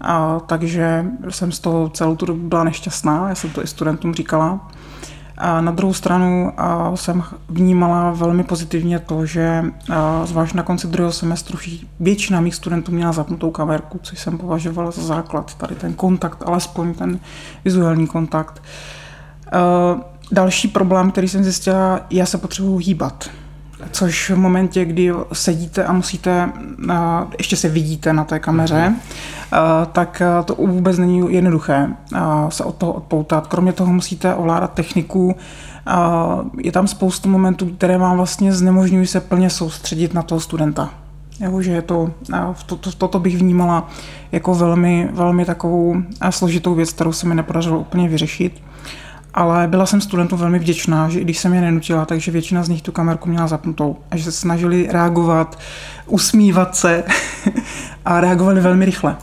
[0.00, 4.14] A, takže jsem z toho celou tu dobu byla nešťastná, já jsem to i studentům
[4.14, 4.70] říkala.
[5.38, 6.52] A na druhou stranu
[6.94, 9.64] jsem vnímala velmi pozitivně to, že
[10.24, 11.58] zvlášť na konci druhého semestru
[12.00, 16.94] většina mých studentů měla zapnutou kamerku, což jsem považovala za základ, tady ten kontakt, alespoň
[16.94, 17.20] ten
[17.64, 18.62] vizuální kontakt.
[20.32, 23.30] Další problém, který jsem zjistila, já se potřebuji hýbat
[23.90, 26.52] což v momentě, kdy sedíte a musíte,
[27.38, 29.00] ještě se vidíte na té kameře, mhm.
[29.92, 31.88] tak to vůbec není jednoduché
[32.48, 33.46] se od toho odpoutat.
[33.46, 35.36] Kromě toho musíte ovládat techniku,
[36.58, 40.90] je tam spoustu momentů, které vám vlastně znemožňují se plně soustředit na toho studenta.
[41.40, 42.10] Jo, že je to,
[42.66, 43.88] to, to, toto bych vnímala
[44.32, 45.96] jako velmi, velmi takovou
[46.30, 48.62] složitou věc, kterou se mi nepodařilo úplně vyřešit
[49.34, 52.68] ale byla jsem studentům velmi vděčná, že i když jsem je nenutila, takže většina z
[52.68, 55.58] nich tu kamerku měla zapnutou a že se snažili reagovat,
[56.06, 57.04] usmívat se
[58.04, 59.16] a reagovali velmi rychle,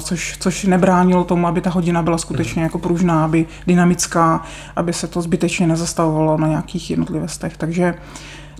[0.00, 4.42] což, což nebránilo tomu, aby ta hodina byla skutečně jako pružná, aby dynamická,
[4.76, 7.56] aby se to zbytečně nezastavovalo na nějakých jednotlivostech.
[7.56, 7.94] Takže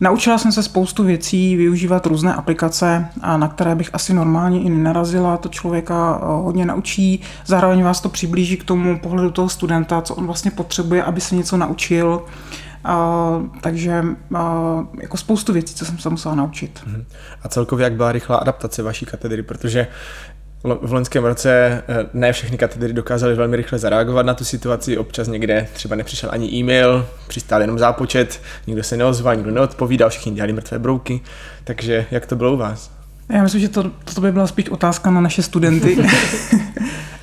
[0.00, 5.36] Naučila jsem se spoustu věcí, využívat různé aplikace, na které bych asi normálně i nenarazila.
[5.36, 10.14] To člověka eh, hodně naučí, zároveň vás to přiblíží k tomu pohledu toho studenta, co
[10.14, 12.22] on vlastně potřebuje, aby se něco naučil.
[12.88, 14.38] Uh, takže uh,
[15.00, 16.80] jako spoustu věcí, co jsem se musela naučit.
[16.86, 17.04] Mhm.
[17.42, 19.86] A celkově jak byla rychlá adaptace vaší katedry, protože
[20.74, 25.28] v loňském roce eh, ne všechny katedry dokázaly velmi rychle zareagovat na tu situaci, občas
[25.28, 30.52] někde třeba nepřišel ani e-mail, přistál jenom zápočet, nikdo se neozval, nikdo neodpovídal, všichni dělali
[30.52, 31.20] mrtvé brouky,
[31.64, 32.90] takže jak to bylo u vás?
[33.28, 35.98] Já myslím, že to, to by byla spíš otázka na naše studenty.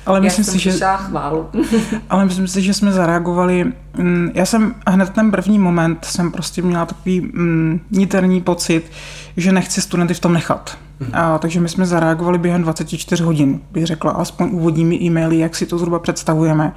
[0.06, 1.48] ale myslím já si, že, chválu.
[2.10, 3.72] ale myslím si, že jsme zareagovali.
[3.96, 8.92] Mm, já jsem hned ten první moment jsem prostě měla takový mm, niterní pocit,
[9.36, 10.78] že nechci studenty v tom nechat.
[11.12, 15.66] A, takže my jsme zareagovali během 24 hodin, bych řekla, aspoň úvodními e-maily, jak si
[15.66, 16.72] to zhruba představujeme.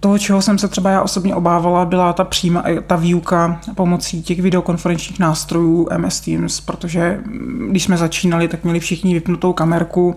[0.00, 4.42] Toho, čeho jsem se třeba já osobně obávala, byla ta přímá, ta výuka pomocí těch
[4.42, 10.16] videokonferenčních nástrojů MS Teams, protože mm, když jsme začínali, tak měli všichni vypnutou kamerku.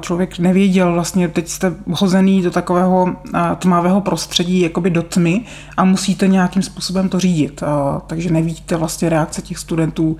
[0.00, 3.16] Člověk nevěděl, vlastně teď jste hozený do takového
[3.58, 5.44] tmavého prostředí, jakoby do tmy
[5.76, 7.62] a musíte nějakým způsobem to řídit.
[8.06, 10.16] Takže nevidíte vlastně reakce těch studentů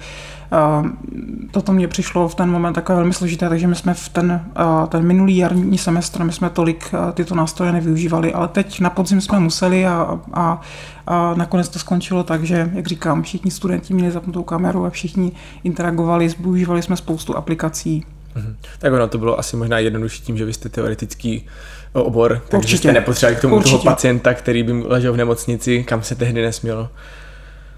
[1.51, 4.45] Toto mě přišlo v ten moment takové velmi složité, takže my jsme v ten,
[4.89, 9.41] ten minulý jarní semestr, my jsme tolik tyto nástroje nevyužívali, ale teď na podzim jsme
[9.41, 10.61] museli a, a,
[11.07, 15.33] a nakonec to skončilo tak, že, jak říkám, všichni studenti měli zapnutou kameru a všichni
[15.65, 18.05] interagovali, využívali jsme spoustu aplikací.
[18.35, 18.57] Mhm.
[18.79, 21.47] Tak ono to bylo asi možná jednodušší tím, že vy jste teoretický
[21.93, 22.79] obor, takže Určitě.
[22.79, 23.71] jste nepotřebovali k tomu Určitě.
[23.71, 26.89] toho pacienta, který by ležel v nemocnici, kam se tehdy nesmělo.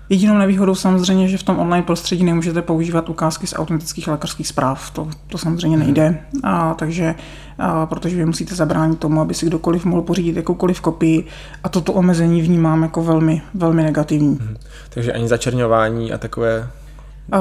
[0.09, 4.91] Jedinou nevýhodou samozřejmě, že v tom online prostředí nemůžete používat ukázky z autentických lékařských zpráv.
[4.91, 6.25] To, to samozřejmě nejde.
[6.43, 7.15] A, takže,
[7.59, 11.27] a, protože vy musíte zabránit tomu, aby si kdokoliv mohl pořídit jakoukoliv kopii
[11.65, 14.39] a toto omezení vnímám jako velmi, velmi negativní.
[14.41, 14.57] Hmm.
[14.91, 16.69] Takže ani začerňování a takové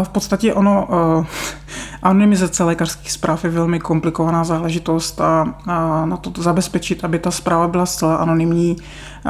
[0.04, 1.26] v podstatě ono, uh,
[2.04, 7.68] anonymizace lékařských zpráv je velmi komplikovaná záležitost a, a na to zabezpečit, aby ta zpráva
[7.68, 8.76] byla zcela anonymní,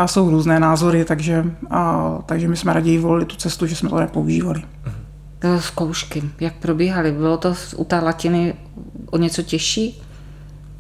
[0.06, 4.00] jsou různé názory, takže, a, takže my jsme raději volili tu cestu, že jsme to
[4.00, 4.62] nepoužívali.
[5.60, 7.12] Zkoušky, jak probíhaly?
[7.12, 8.56] Bylo to u té latiny
[9.12, 10.02] o něco těžší?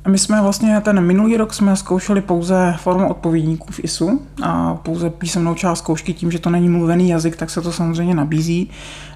[0.07, 5.09] My jsme vlastně ten minulý rok jsme zkoušeli pouze formu odpovědníků v ISU a pouze
[5.09, 8.69] písemnou část zkoušky tím, že to není mluvený jazyk, tak se to samozřejmě nabízí.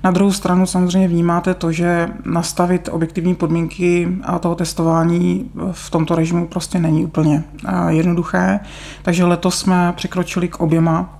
[0.03, 6.15] Na druhou stranu samozřejmě vnímáte to, že nastavit objektivní podmínky a toho testování v tomto
[6.15, 7.43] režimu prostě není úplně
[7.87, 8.59] jednoduché.
[9.01, 11.15] Takže letos jsme překročili k oběma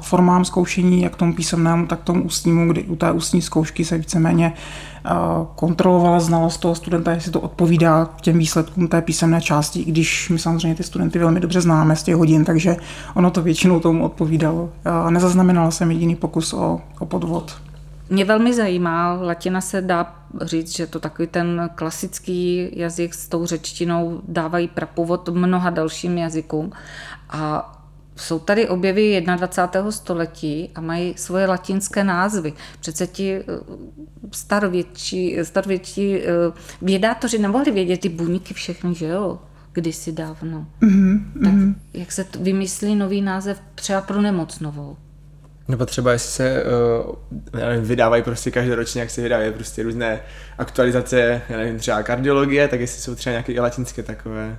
[0.00, 4.52] formám zkoušení, jak tomu písemnému, tak tomu ústnímu, kdy u té ústní zkoušky se víceméně
[5.54, 10.38] kontrolovala znalost toho studenta, jestli to odpovídá těm výsledkům té písemné části, i když my
[10.38, 12.76] samozřejmě ty studenty velmi dobře známe z těch hodin, takže
[13.14, 14.70] ono to většinou tomu odpovídalo.
[15.10, 17.56] Nezaznamenala jsem jediný pokus o, o podvod.
[18.10, 23.46] Mě velmi zajímá, latina se dá říct, že to takový ten klasický jazyk s tou
[23.46, 26.72] řečtinou dávají prapůvod mnoha dalším jazykům
[27.30, 27.74] a
[28.20, 29.90] jsou tady objevy 21.
[29.90, 32.52] století a mají svoje latinské názvy.
[32.80, 33.42] Přece ti eh,
[34.32, 36.26] starovětší, starovětší eh,
[36.82, 39.38] vědátoři nemohli vědět ty buňky všechny, že jo?
[39.72, 40.66] Kdysi dávno.
[40.82, 41.74] Mm-hmm, tak mm-hmm.
[41.94, 44.96] jak se vymyslí nový název třeba pro nemoc novou?
[45.68, 50.20] Nebo třeba jestli se uh, nevím, vydávají prostě každoročně, jak se vydávají prostě různé
[50.58, 54.58] aktualizace, já nevím, třeba kardiologie, tak jestli jsou třeba nějaké i latinské takové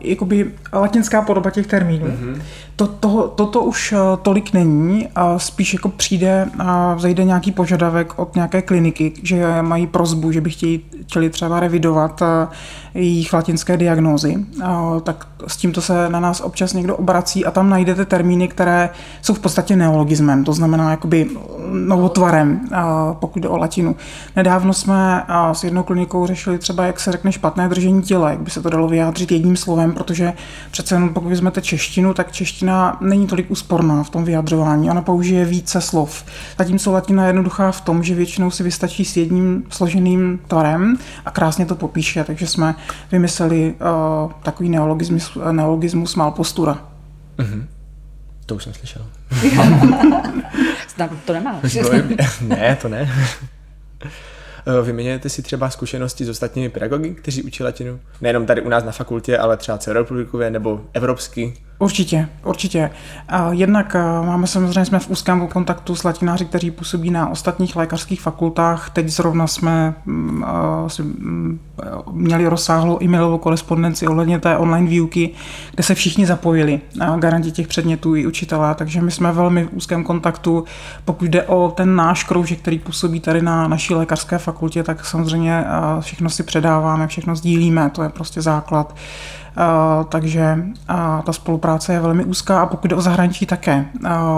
[0.00, 2.06] jakoby latinská podoba těch termínů.
[2.06, 2.42] Mm-hmm.
[2.76, 8.18] To, to, toto už eh, tolik není a spíš jako přijde a vzejde nějaký požadavek
[8.18, 12.48] od nějaké kliniky, že mají prozbu, že by chtěli, chtěli třeba revidovat eh,
[12.94, 14.44] jejich latinské diagnózy.
[15.02, 18.90] Tak s tímto se na nás občas někdo obrací a tam najdete termíny, které
[19.22, 21.30] jsou v podstatě neologismem, to znamená jakoby
[21.86, 22.60] novotvarem,
[23.12, 23.96] pokud jde o latinu.
[24.36, 25.22] Nedávno jsme
[25.52, 28.70] s jednou klinikou řešili třeba, jak se řekne špatné držení těla, jak by se to
[28.70, 30.32] dalo vyjádřit jedním slovem, protože
[30.70, 35.44] přece jenom pokud vezmete češtinu, tak čeština není tolik úsporná v tom vyjadřování, ona použije
[35.44, 36.24] více slov.
[36.58, 41.30] Zatímco latina je jednoduchá v tom, že většinou si vystačí s jedním složeným tvarem a
[41.30, 42.74] krásně to popíše, takže jsme
[43.12, 46.88] vymysleli uh, takový neologismus, neologismus malpostura.
[47.38, 47.64] Mm-hmm.
[48.46, 49.06] To už jsem slyšel.
[50.88, 51.78] Snad to nemáš.
[52.40, 53.10] ne, to ne.
[54.66, 58.00] Eh, vyměňujete si třeba zkušenosti s ostatními pedagogy, kteří učí latinu?
[58.20, 61.54] Nejenom tady u nás na fakultě, ale třeba celorepublikově nebo evropsky?
[61.80, 62.90] Určitě, určitě.
[63.50, 68.90] Jednak máme samozřejmě, jsme v úzkém kontaktu s latináři, kteří působí na ostatních lékařských fakultách.
[68.90, 70.44] Teď zrovna jsme mm,
[70.98, 71.60] mm,
[72.12, 75.30] měli rozsáhlou e-mailovou korespondenci ohledně té online výuky,
[75.74, 76.80] kde se všichni zapojili,
[77.18, 80.64] garanti těch předmětů i učitelé, takže my jsme velmi v úzkém kontaktu.
[81.04, 85.64] Pokud jde o ten náš kroužek, který působí tady na naší lékařské fakultě, tak samozřejmě
[86.00, 88.94] všechno si předáváme, všechno sdílíme, to je prostě základ.
[90.08, 90.58] Takže
[91.26, 93.84] ta spolupráce je velmi úzká a pokud jde o zahraničí také.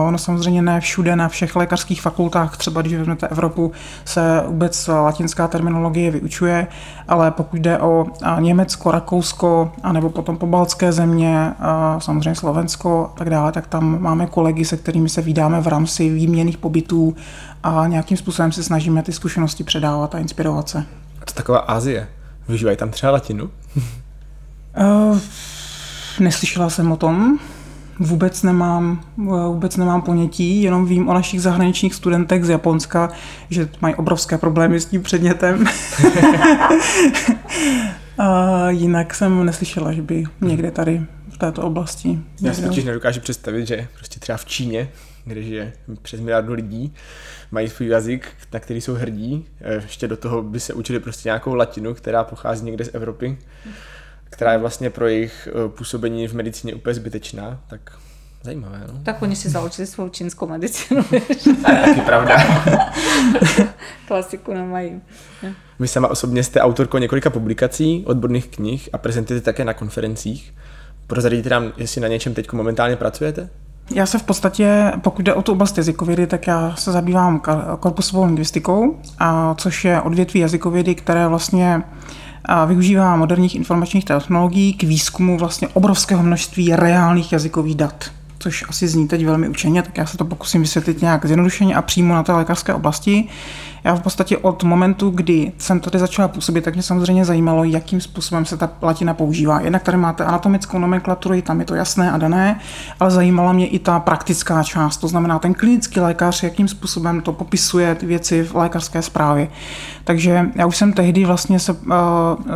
[0.06, 3.72] Ono samozřejmě ne všude, na všech lékařských fakultách, třeba když vezmete Evropu,
[4.04, 6.66] se vůbec latinská terminologie vyučuje,
[7.08, 8.06] ale pokud jde o
[8.38, 11.52] Německo, Rakousko, anebo potom pobaltské země,
[11.98, 16.10] samozřejmě Slovensko a tak dále, tak tam máme kolegy, se kterými se vydáme v rámci
[16.10, 17.16] výměných pobytů
[17.62, 20.84] a nějakým způsobem se snažíme ty zkušenosti předávat a inspirovat se.
[21.24, 22.08] To taková Asie.
[22.48, 23.50] Využívají tam třeba latinu?
[24.76, 25.18] Uh,
[26.20, 27.38] neslyšela jsem o tom.
[27.98, 29.00] Vůbec nemám,
[29.46, 33.10] vůbec nemám ponětí, jenom vím o našich zahraničních studentech z Japonska,
[33.50, 35.66] že mají obrovské problémy s tím předmětem.
[38.18, 42.18] A jinak jsem neslyšela, že by někde tady v této oblasti.
[42.40, 44.88] Já si totiž nedokážu představit, že prostě třeba v Číně,
[45.24, 46.94] kde žije přes miliardu lidí,
[47.50, 49.44] mají svůj jazyk, na který jsou hrdí.
[49.60, 53.38] Ještě do toho by se učili prostě nějakou latinu, která pochází někde z Evropy,
[54.32, 57.60] která je vlastně pro jejich e, působení v medicíně úplně zbytečná.
[57.66, 57.80] Tak
[58.44, 59.00] Zajímavé, no.
[59.02, 61.04] Tak oni si založili svou čínskou medicínu.
[61.62, 62.36] Taky pravda.
[64.08, 65.00] Klasiku nemají.
[65.78, 70.54] Vy sama osobně jste autorkou několika publikací, odborných knih a prezentujete také na konferencích.
[71.06, 73.48] Prozradíte nám, jestli na něčem teď momentálně pracujete?
[73.94, 77.42] Já se v podstatě, pokud jde o tu oblast jazykovědy, tak já se zabývám
[77.80, 81.82] korpusovou lingvistikou, a což je odvětví jazykovědy, které vlastně
[82.66, 88.10] využívá moderních informačních technologií k výzkumu vlastně obrovského množství reálných jazykových dat
[88.42, 91.82] což asi zní teď velmi učeně, tak já se to pokusím vysvětlit nějak zjednodušeně a
[91.82, 93.28] přímo na té lékařské oblasti.
[93.84, 98.00] Já v podstatě od momentu, kdy jsem tady začala působit, tak mě samozřejmě zajímalo, jakým
[98.00, 99.60] způsobem se ta latina používá.
[99.60, 102.60] Jednak tady máte anatomickou nomenklaturu, tam je to jasné a dané,
[103.00, 107.32] ale zajímala mě i ta praktická část, to znamená ten klinický lékař, jakým způsobem to
[107.32, 109.48] popisuje ty věci v lékařské zprávě.
[110.04, 111.88] Takže já už jsem tehdy vlastně se, uh,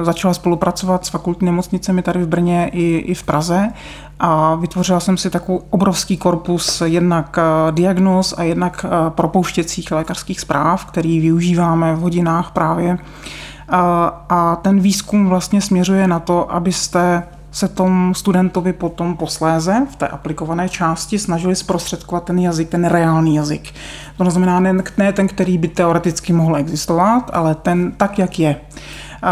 [0.03, 3.73] začala spolupracovat s fakultní nemocnicemi tady v Brně i, i v Praze
[4.21, 10.41] a vytvořila jsem si takový obrovský korpus jednak eh, diagnóz a jednak eh, propouštěcích lékařských
[10.41, 12.99] zpráv, který využíváme v hodinách právě.
[14.29, 20.09] A ten výzkum vlastně směřuje na to, abyste se tomu studentovi potom posléze v té
[20.09, 23.73] aplikované části snažili zprostředkovat ten jazyk, ten reálný jazyk.
[24.19, 24.61] To znamená
[24.97, 28.57] ne ten, který by teoreticky mohl existovat, ale ten tak, jak je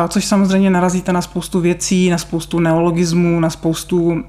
[0.09, 4.25] což samozřejmě narazíte na spoustu věcí, na spoustu neologismů, na spoustu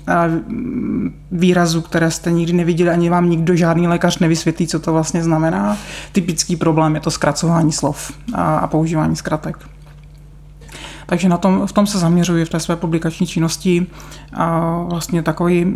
[1.32, 5.78] výrazů, které jste nikdy neviděli, ani vám nikdo, žádný lékař nevysvětlí, co to vlastně znamená.
[6.12, 9.58] Typický problém je to zkracování slov a používání zkratek.
[11.06, 13.88] Takže na tom, v tom se zaměřuji v té své publikační činnosti.
[14.34, 15.74] A vlastně takový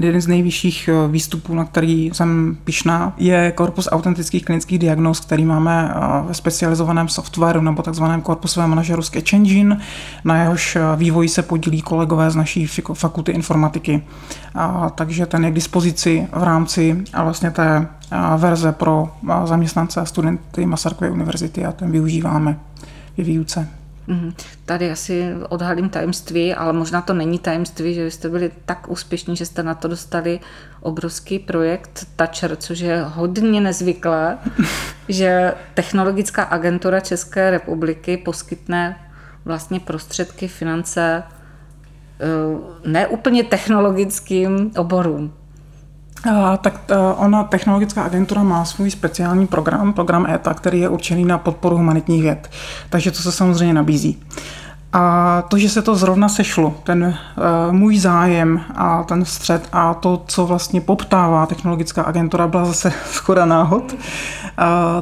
[0.00, 5.44] jeden z nejvyšších eh, výstupů, na který jsem pišná, je korpus autentických klinických diagnóz, který
[5.44, 9.80] máme eh, ve specializovaném softwaru nebo takzvaném korpusovém manažeru Sketch Engine.
[10.24, 14.02] Na jehož eh, vývoji se podílí kolegové z naší fakulty informatiky.
[14.54, 17.88] A, takže ten je k dispozici v rámci a vlastně té
[18.36, 19.08] verze pro
[19.44, 22.58] zaměstnance a studenty Masarykovy univerzity a ten využíváme
[23.18, 23.79] v výuce.
[24.10, 24.34] Mhm.
[24.64, 29.46] Tady asi odhalím tajemství, ale možná to není tajemství, že jste byli tak úspěšní, že
[29.46, 30.40] jste na to dostali
[30.80, 34.38] obrovský projekt Toucher, což je hodně nezvyklé,
[35.08, 38.96] že Technologická agentura České republiky poskytne
[39.44, 42.26] vlastně prostředky, finance eh,
[42.88, 45.39] neúplně technologickým oborům.
[46.60, 51.38] Tak ta, ona, technologická agentura, má svůj speciální program, program ETA, který je určený na
[51.38, 52.50] podporu humanitních věd.
[52.90, 54.22] Takže to se samozřejmě nabízí.
[54.92, 59.94] A to, že se to zrovna sešlo, ten uh, můj zájem a ten střed a
[59.94, 63.92] to, co vlastně poptává technologická agentura, byla zase schoda náhod.
[63.92, 63.98] Uh,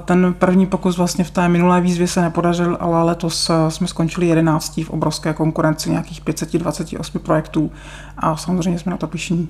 [0.05, 4.77] ten první pokus vlastně v té minulé výzvě se nepodařil, ale letos jsme skončili 11
[4.85, 7.71] v obrovské konkurenci nějakých 528 projektů
[8.19, 9.49] a samozřejmě jsme na to pišní.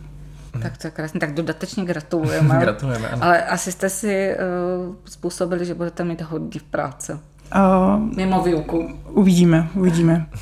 [0.55, 0.63] Mhm.
[0.63, 2.59] Tak to je krásně, tak dodatečně gratulujeme.
[2.61, 3.25] gratulujeme, ano.
[3.25, 4.35] Ale asi jste si
[4.89, 7.19] uh, způsobili, že budete mít hodně v práce.
[7.57, 8.99] Uh, Mimo výuku.
[9.09, 10.27] Uvidíme, uvidíme.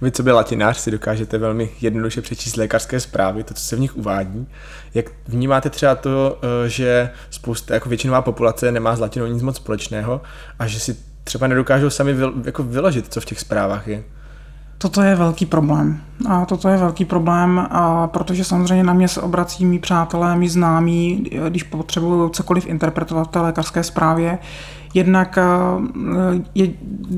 [0.00, 3.80] Vy, co by latinář, si dokážete velmi jednoduše přečíst lékařské zprávy, to, co se v
[3.80, 4.48] nich uvádí.
[4.94, 9.56] Jak vnímáte třeba to, eh, že spousta, jako většinová populace nemá s latinou nic moc
[9.56, 10.20] společného
[10.58, 14.02] a že si třeba nedokážou sami vyl, jako vyložit, co v těch zprávách je?
[14.82, 16.00] Toto je velký problém.
[16.28, 20.48] A toto je velký problém, a protože samozřejmě na mě se obrací mý přátelé, mý
[20.48, 24.38] známí, když potřebují cokoliv interpretovat v té lékařské zprávě,
[24.94, 25.42] Jednak eh,
[26.54, 26.68] je,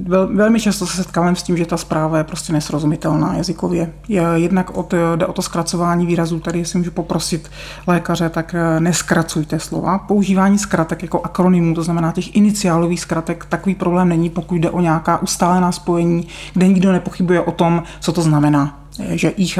[0.02, 3.92] vel, velmi často se setkávám s tím, že ta zpráva je prostě nesrozumitelná jazykově.
[4.08, 7.50] Je, jednak o to, jde o to zkracování výrazů, tady jestli můžu poprosit
[7.86, 9.98] lékaře, tak eh, neskracujte slova.
[9.98, 14.80] Používání zkratek jako akronymů, to znamená těch iniciálových zkratek, takový problém není, pokud jde o
[14.80, 18.83] nějaká ustálená spojení, kde nikdo nepochybuje o tom, co to znamená.
[18.98, 19.58] Že IH,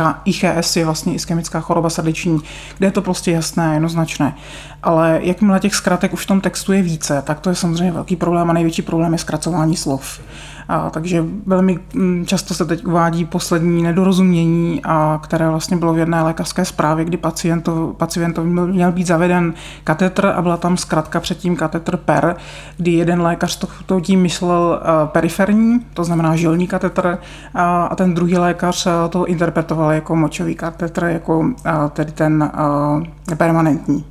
[0.76, 2.40] je vlastně ischemická choroba srdeční,
[2.78, 4.34] kde je to prostě jasné, jednoznačné.
[4.82, 8.16] Ale jakmile těch zkratek už v tom textu je více, tak to je samozřejmě velký
[8.16, 10.20] problém a největší problém je zkracování slov.
[10.68, 15.98] A, takže velmi mm, často se teď uvádí poslední nedorozumění, a, které vlastně bylo v
[15.98, 19.54] jedné lékařské zprávě, kdy paciento, pacientovi měl být zaveden
[19.84, 22.36] katetr a byla tam zkratka předtím katetr PER,
[22.76, 27.18] kdy jeden lékař to, to tím myslel a, periferní, to znamená žilní katetr,
[27.54, 33.00] a, a ten druhý lékař to interpretoval jako močový katetr, jako a, tedy ten a,
[33.36, 34.04] permanentní.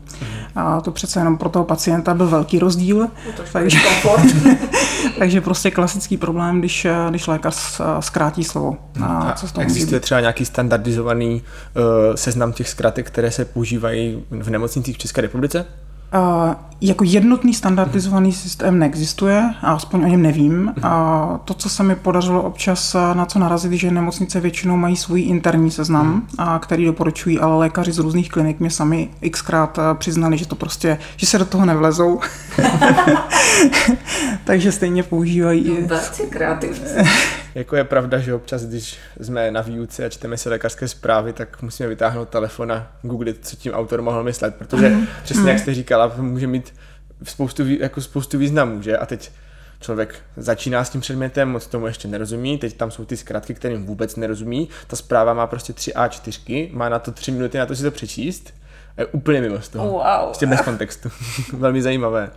[0.56, 3.08] A to přece jenom pro toho pacienta byl velký rozdíl.
[3.54, 3.78] Takže,
[5.20, 8.78] takže prostě klasický problém, když, když lékař zkrátí slovo.
[9.04, 14.96] A co existuje třeba nějaký standardizovaný uh, seznam těch zkratek, které se používají v nemocnicích
[14.96, 15.66] v České republice?
[16.14, 20.74] Uh, jako jednotný standardizovaný systém neexistuje, a aspoň o něm nevím.
[20.84, 25.22] A to, co se mi podařilo občas na co narazit, že nemocnice většinou mají svůj
[25.22, 30.48] interní seznam, a který doporučují, ale lékaři z různých klinik mě sami xkrát přiznali, že
[30.48, 32.20] to prostě, že se do toho nevlezou.
[34.44, 35.78] Takže stejně používají.
[35.82, 36.80] No, Velcí kreativní.
[37.56, 41.62] Jako je pravda, že občas, když jsme na výuce a čteme si lékařské zprávy, tak
[41.62, 45.08] musíme vytáhnout telefon a googlit, co tím autor mohl myslet, protože mm.
[45.24, 46.74] přesně jak jste říkala, může mít
[47.24, 48.98] spoustu, jako spoustu významů, že?
[48.98, 49.32] A teď
[49.80, 53.86] člověk začíná s tím předmětem, moc tomu ještě nerozumí, teď tam jsou ty zkratky, kterým
[53.86, 57.76] vůbec nerozumí, ta zpráva má prostě 3 A4, má na to 3 minuty na to
[57.76, 58.54] si to přečíst,
[58.98, 60.34] a je úplně mimo z toho, wow.
[60.38, 61.10] tím bez kontextu,
[61.54, 62.30] velmi zajímavé.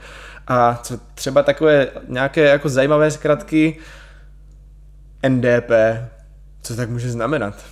[0.48, 3.78] A co třeba takové nějaké jako zajímavé zkratky,
[5.28, 5.70] NDP,
[6.62, 7.64] co tak může znamenat?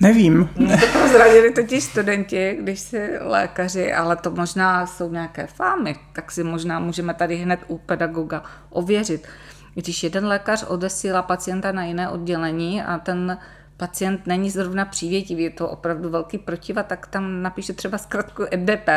[0.00, 0.50] Nevím.
[0.56, 6.32] Mě to prozradili totiž studenti, když si lékaři, ale to možná jsou nějaké fámy, tak
[6.32, 9.28] si možná můžeme tady hned u pedagoga ověřit.
[9.74, 13.38] Když jeden lékař odesílá pacienta na jiné oddělení a ten
[13.76, 18.88] pacient není zrovna přívětivý, je to opravdu velký protivat, tak tam napíše třeba zkrátku NDP,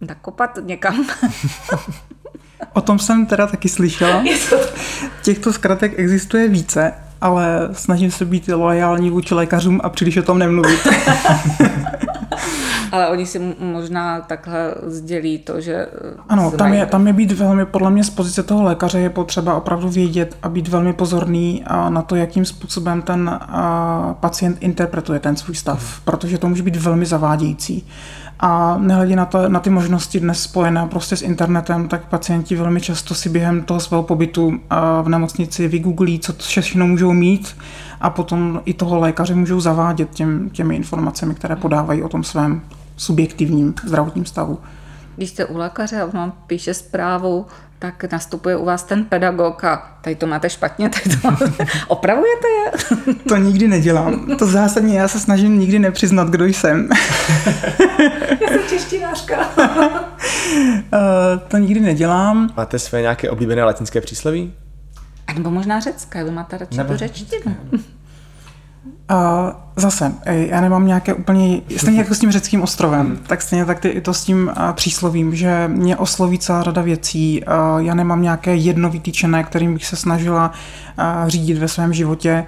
[0.00, 1.06] nakopat někam.
[2.72, 4.24] O tom jsem teda taky slyšela.
[5.22, 10.38] Těchto zkratek existuje více, ale snažím se být loajální vůči lékařům a příliš o tom
[10.38, 10.80] nemluvit.
[12.92, 15.86] ale oni si možná takhle sdělí to, že...
[16.28, 19.54] Ano, tam je, tam je být velmi, podle mě z pozice toho lékaře je potřeba
[19.54, 23.40] opravdu vědět a být velmi pozorný na to, jakým způsobem ten
[24.20, 27.86] pacient interpretuje ten svůj stav, protože to může být velmi zavádějící.
[28.42, 32.80] A nehledě na, to, na ty možnosti dnes spojené prostě s internetem, tak pacienti velmi
[32.80, 34.60] často si během toho svého pobytu
[35.02, 37.56] v nemocnici vygooglí, co všechno můžou mít
[38.00, 42.62] a potom i toho lékaře můžou zavádět těm, těmi informacemi, které podávají o tom svém
[42.96, 44.58] subjektivním zdravotním stavu.
[45.16, 47.46] Když jste u lékaře a on vám píše zprávu,
[47.80, 51.64] tak nastupuje u vás ten pedagog a tady to máte špatně, tady to máte...
[51.88, 52.72] opravujete je?
[53.28, 54.36] To nikdy nedělám.
[54.36, 56.88] To zásadně já se snažím nikdy nepřiznat, kdo jsem.
[58.40, 59.48] já jsem češtinářka.
[60.92, 62.50] Eh, to nikdy nedělám.
[62.56, 64.52] Máte své nějaké oblíbené latinské přísloví?
[65.26, 67.56] A nebo možná řecké, vy máte radši tu řečtinu.
[69.10, 73.18] A zase, já nemám nějaké úplně, stejně jako s tím řeckým ostrovem, hmm.
[73.26, 77.42] tak stejně tak ty, i to s tím příslovím, že mě osloví celá řada věcí,
[77.78, 80.52] já nemám nějaké jedno vytýčené, kterým bych se snažila
[81.26, 82.44] řídit ve svém životě.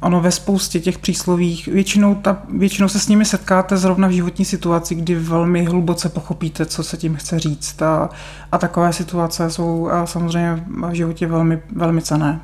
[0.00, 4.44] Ono ve spoustě těch příslovích, většinou, ta, většinou se s nimi setkáte zrovna v životní
[4.44, 7.82] situaci, kdy velmi hluboce pochopíte, co se tím chce říct.
[7.82, 8.08] A,
[8.52, 12.40] a takové situace jsou samozřejmě v životě velmi, velmi cené.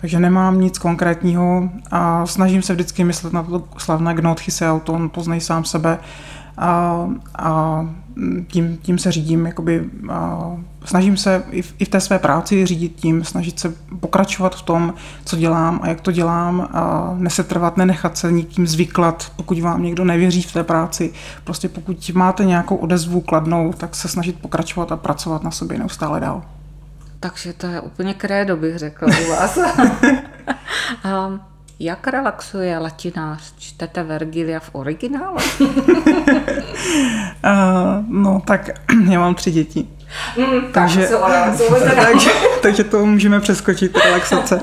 [0.00, 5.08] Takže nemám nic konkrétního a snažím se vždycky myslet na to slavné gnot se auton,
[5.08, 5.98] poznej sám sebe
[6.58, 7.06] a,
[7.38, 7.86] a
[8.48, 10.50] tím, tím se řídím, jakoby, a
[10.84, 14.62] snažím se i v, i v té své práci řídit tím, snažit se pokračovat v
[14.62, 14.94] tom,
[15.24, 20.04] co dělám a jak to dělám a nesetrvat, nenechat se nikým zvyklat, pokud vám někdo
[20.04, 21.12] nevěří v té práci.
[21.44, 26.20] Prostě pokud máte nějakou odezvu kladnou, tak se snažit pokračovat a pracovat na sobě neustále
[26.20, 26.42] dál.
[27.20, 29.56] Takže to je úplně krédo, bych řekla u vás.
[29.56, 31.40] um,
[31.78, 33.54] jak relaxuje latinář?
[33.58, 35.36] Čtete Vergilia v originálu?
[35.60, 35.70] uh,
[38.08, 38.68] no tak
[39.10, 39.88] já mám tři děti.
[40.36, 41.08] Mm, takže,
[42.04, 42.30] takže,
[42.62, 44.60] takže to můžeme přeskočit, relaxace.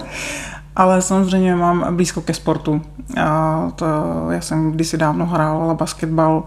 [0.75, 2.81] Ale samozřejmě mám blízko ke sportu.
[3.21, 3.85] A to,
[4.31, 6.43] já jsem kdysi dávno hrála basketbal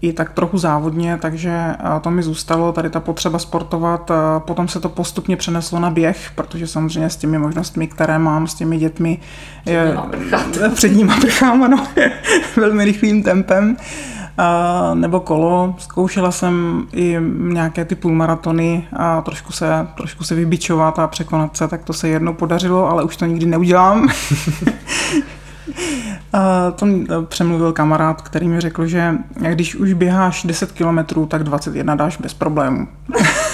[0.00, 4.10] i tak trochu závodně, takže to mi zůstalo, tady ta potřeba sportovat.
[4.38, 8.54] Potom se to postupně přeneslo na běh, protože samozřejmě s těmi možnostmi, které mám, s
[8.54, 9.18] těmi dětmi,
[10.74, 11.86] před nimi prchám, ano,
[12.56, 13.76] velmi rychlým tempem.
[14.38, 15.74] A, nebo kolo.
[15.78, 21.68] Zkoušela jsem i nějaké ty půlmaratony a trošku se, trošku se vybičovat a překonat se,
[21.68, 24.08] tak to se jednou podařilo, ale už to nikdy neudělám.
[26.32, 26.86] A to
[27.28, 29.14] přemluvil kamarád, který mi řekl, že
[29.50, 32.88] když už běháš 10 kilometrů, tak 21 dáš bez problémů.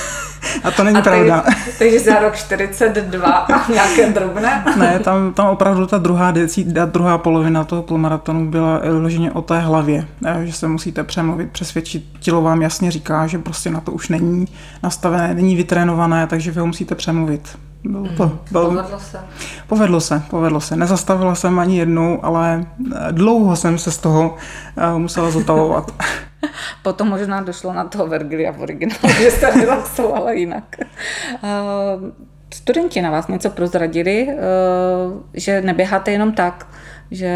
[0.64, 1.44] A to není A pravda.
[1.78, 4.64] Takže za rok 42 a nějaké drobné?
[4.76, 9.42] Ne, tam, tam opravdu ta druhá, decí, ta druhá polovina toho půlmaratonu byla vyloženě o
[9.42, 10.06] té hlavě,
[10.44, 12.04] že se musíte přemluvit, přesvědčit.
[12.20, 14.46] Tělo vám jasně říká, že prostě na to už není
[14.82, 17.58] nastavené, není vytrénované, takže vy ho musíte přemluvit.
[17.84, 19.18] Bylo to, bylo, Povedlo se.
[19.66, 20.76] Povedlo se, povedlo se.
[20.76, 22.66] Nezastavila jsem ani jednou, ale
[23.10, 24.34] dlouho jsem se z toho
[24.94, 25.92] uh, musela zotavovat.
[26.82, 30.76] Potom možná došlo na toho Vergilia v originálu, že jste relaxovala jinak.
[31.42, 31.48] Uh,
[32.54, 34.34] studenti na vás něco prozradili, uh,
[35.34, 36.66] že neběháte jenom tak,
[37.10, 37.30] že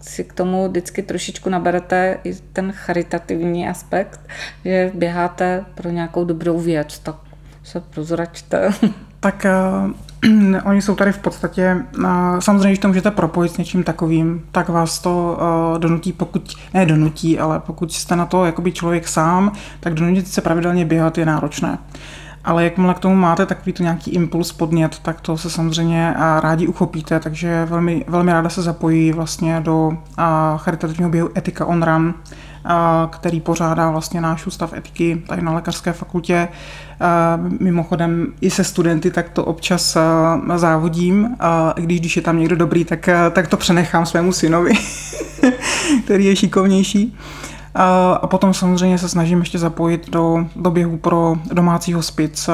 [0.00, 4.20] si k tomu vždycky trošičku naberete i ten charitativní aspekt,
[4.64, 7.16] že běháte pro nějakou dobrou věc, tak
[7.64, 8.70] se prozračte.
[9.22, 9.46] Tak
[10.24, 12.04] uh, oni jsou tady v podstatě, uh,
[12.38, 15.38] samozřejmě, když to můžete propojit s něčím takovým, tak vás to
[15.72, 20.28] uh, donutí, pokud, ne donutí, ale pokud jste na to jakoby člověk sám, tak donutit
[20.28, 21.78] se pravidelně běhat je náročné.
[22.44, 26.66] Ale jakmile k tomu máte takový to nějaký impuls, podnět, tak to se samozřejmě rádi
[26.66, 29.98] uchopíte, takže velmi, velmi ráda se zapojí vlastně do
[30.56, 32.14] charitativního běhu Etika on Run,
[33.10, 36.48] který pořádá vlastně náš ústav etiky tady na lékařské fakultě.
[37.60, 39.96] Mimochodem i se studenty tak to občas
[40.56, 41.36] závodím,
[41.74, 44.72] když, když je tam někdo dobrý, tak, tak to přenechám svému synovi,
[46.04, 47.18] který je šikovnější.
[47.74, 52.50] A potom samozřejmě se snažím ještě zapojit do, do běhu pro domácí hospic,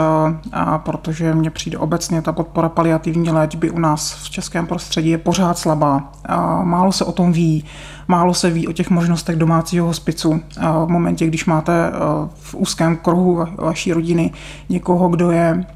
[0.53, 5.19] a protože mně přijde obecně ta podpora paliativní léčby u nás v českém prostředí je
[5.19, 6.13] pořád slabá.
[6.27, 7.65] A málo se o tom ví,
[8.09, 10.41] málo se ví o těch možnostech domácího hospicu.
[10.61, 11.93] A v momentě, když máte
[12.35, 14.31] v úzkém kruhu vaší rodiny
[14.69, 15.67] někoho, kdo je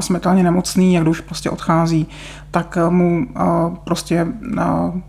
[0.00, 2.06] smrtelně nemocný a kdo už prostě odchází,
[2.50, 3.26] tak mu
[3.84, 4.26] prostě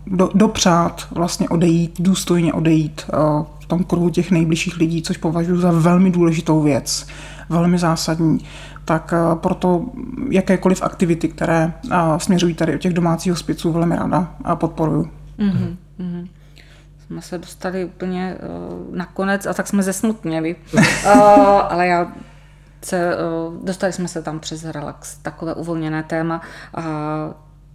[0.06, 3.06] do, dopřát vlastně odejít, důstojně odejít
[3.64, 7.06] v tom kruhu těch nejbližších lidí, což považuji za velmi důležitou věc,
[7.48, 8.38] velmi zásadní.
[8.84, 9.84] Tak proto
[10.30, 11.72] jakékoliv aktivity, které
[12.18, 15.10] směřují tady o těch domácích hospiců, velmi ráda podporuju.
[15.38, 15.76] Mm-hmm.
[16.00, 16.26] Mm-hmm
[17.06, 20.56] jsme se dostali úplně uh, nakonec a tak jsme zesmutněli.
[20.74, 20.82] uh,
[21.70, 22.12] ale já
[22.82, 26.40] se, uh, dostali jsme se tam přes relax, takové uvolněné téma
[26.74, 26.82] a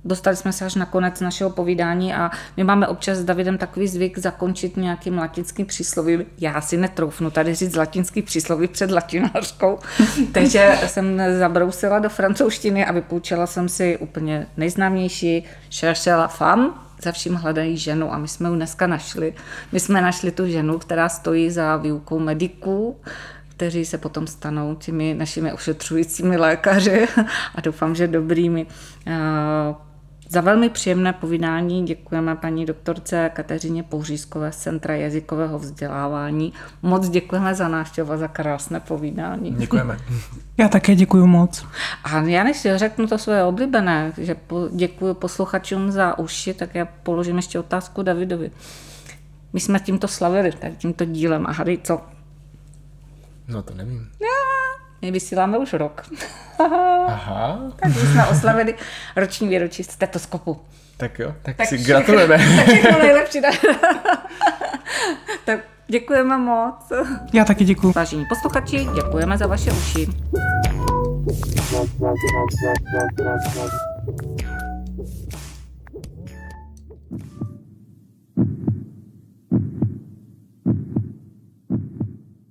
[0.06, 3.88] Dostali jsme se až na konec našeho povídání a my máme občas s Davidem takový
[3.88, 6.26] zvyk zakončit nějakým latinským příslovím.
[6.38, 9.80] Já si netroufnu tady říct latinský přísloví před latinářkou,
[10.32, 15.46] takže jsem zabrousila do francouzštiny a vypůjčila jsem si úplně nejznámější
[15.80, 16.70] Cherche la femme,
[17.04, 19.34] za vším hledají ženu a my jsme ji dneska našli.
[19.72, 23.00] My jsme našli tu ženu, která stojí za výukou mediků,
[23.50, 27.08] kteří se potom stanou těmi našimi ošetřujícími lékaři
[27.56, 28.68] a doufám, že dobrými.
[30.32, 36.54] Za velmi příjemné povídání děkujeme paní doktorce Kateřině Pouřízkové z Centra jazykového vzdělávání.
[36.82, 39.52] Moc děkujeme za návštěvu a za krásné povídání.
[39.52, 39.98] Děkujeme.
[40.58, 41.66] Já také děkuji moc.
[42.04, 44.36] A já než řeknu to svoje oblíbené, že
[44.72, 48.52] děkuji posluchačům za uši, tak já položím ještě otázku Davidovi.
[49.54, 51.46] My jsme tímto slavili, tak tímto dílem.
[51.48, 52.02] A hady, co?
[53.48, 54.10] No to nevím.
[54.22, 54.49] Já.
[55.02, 56.06] My vysíláme už rok.
[57.08, 57.60] Aha.
[57.76, 58.76] tak jsme oslavili
[59.16, 60.62] roční výročí stetoskopu.
[60.98, 62.38] Tak jo, tak, tak si gratulujeme.
[62.56, 63.42] tak všechno nejlepší.
[65.46, 66.92] tak děkujeme moc.
[67.34, 67.94] Já taky děkuji.
[67.96, 70.10] Vážení posluchači, děkujeme za vaše uši.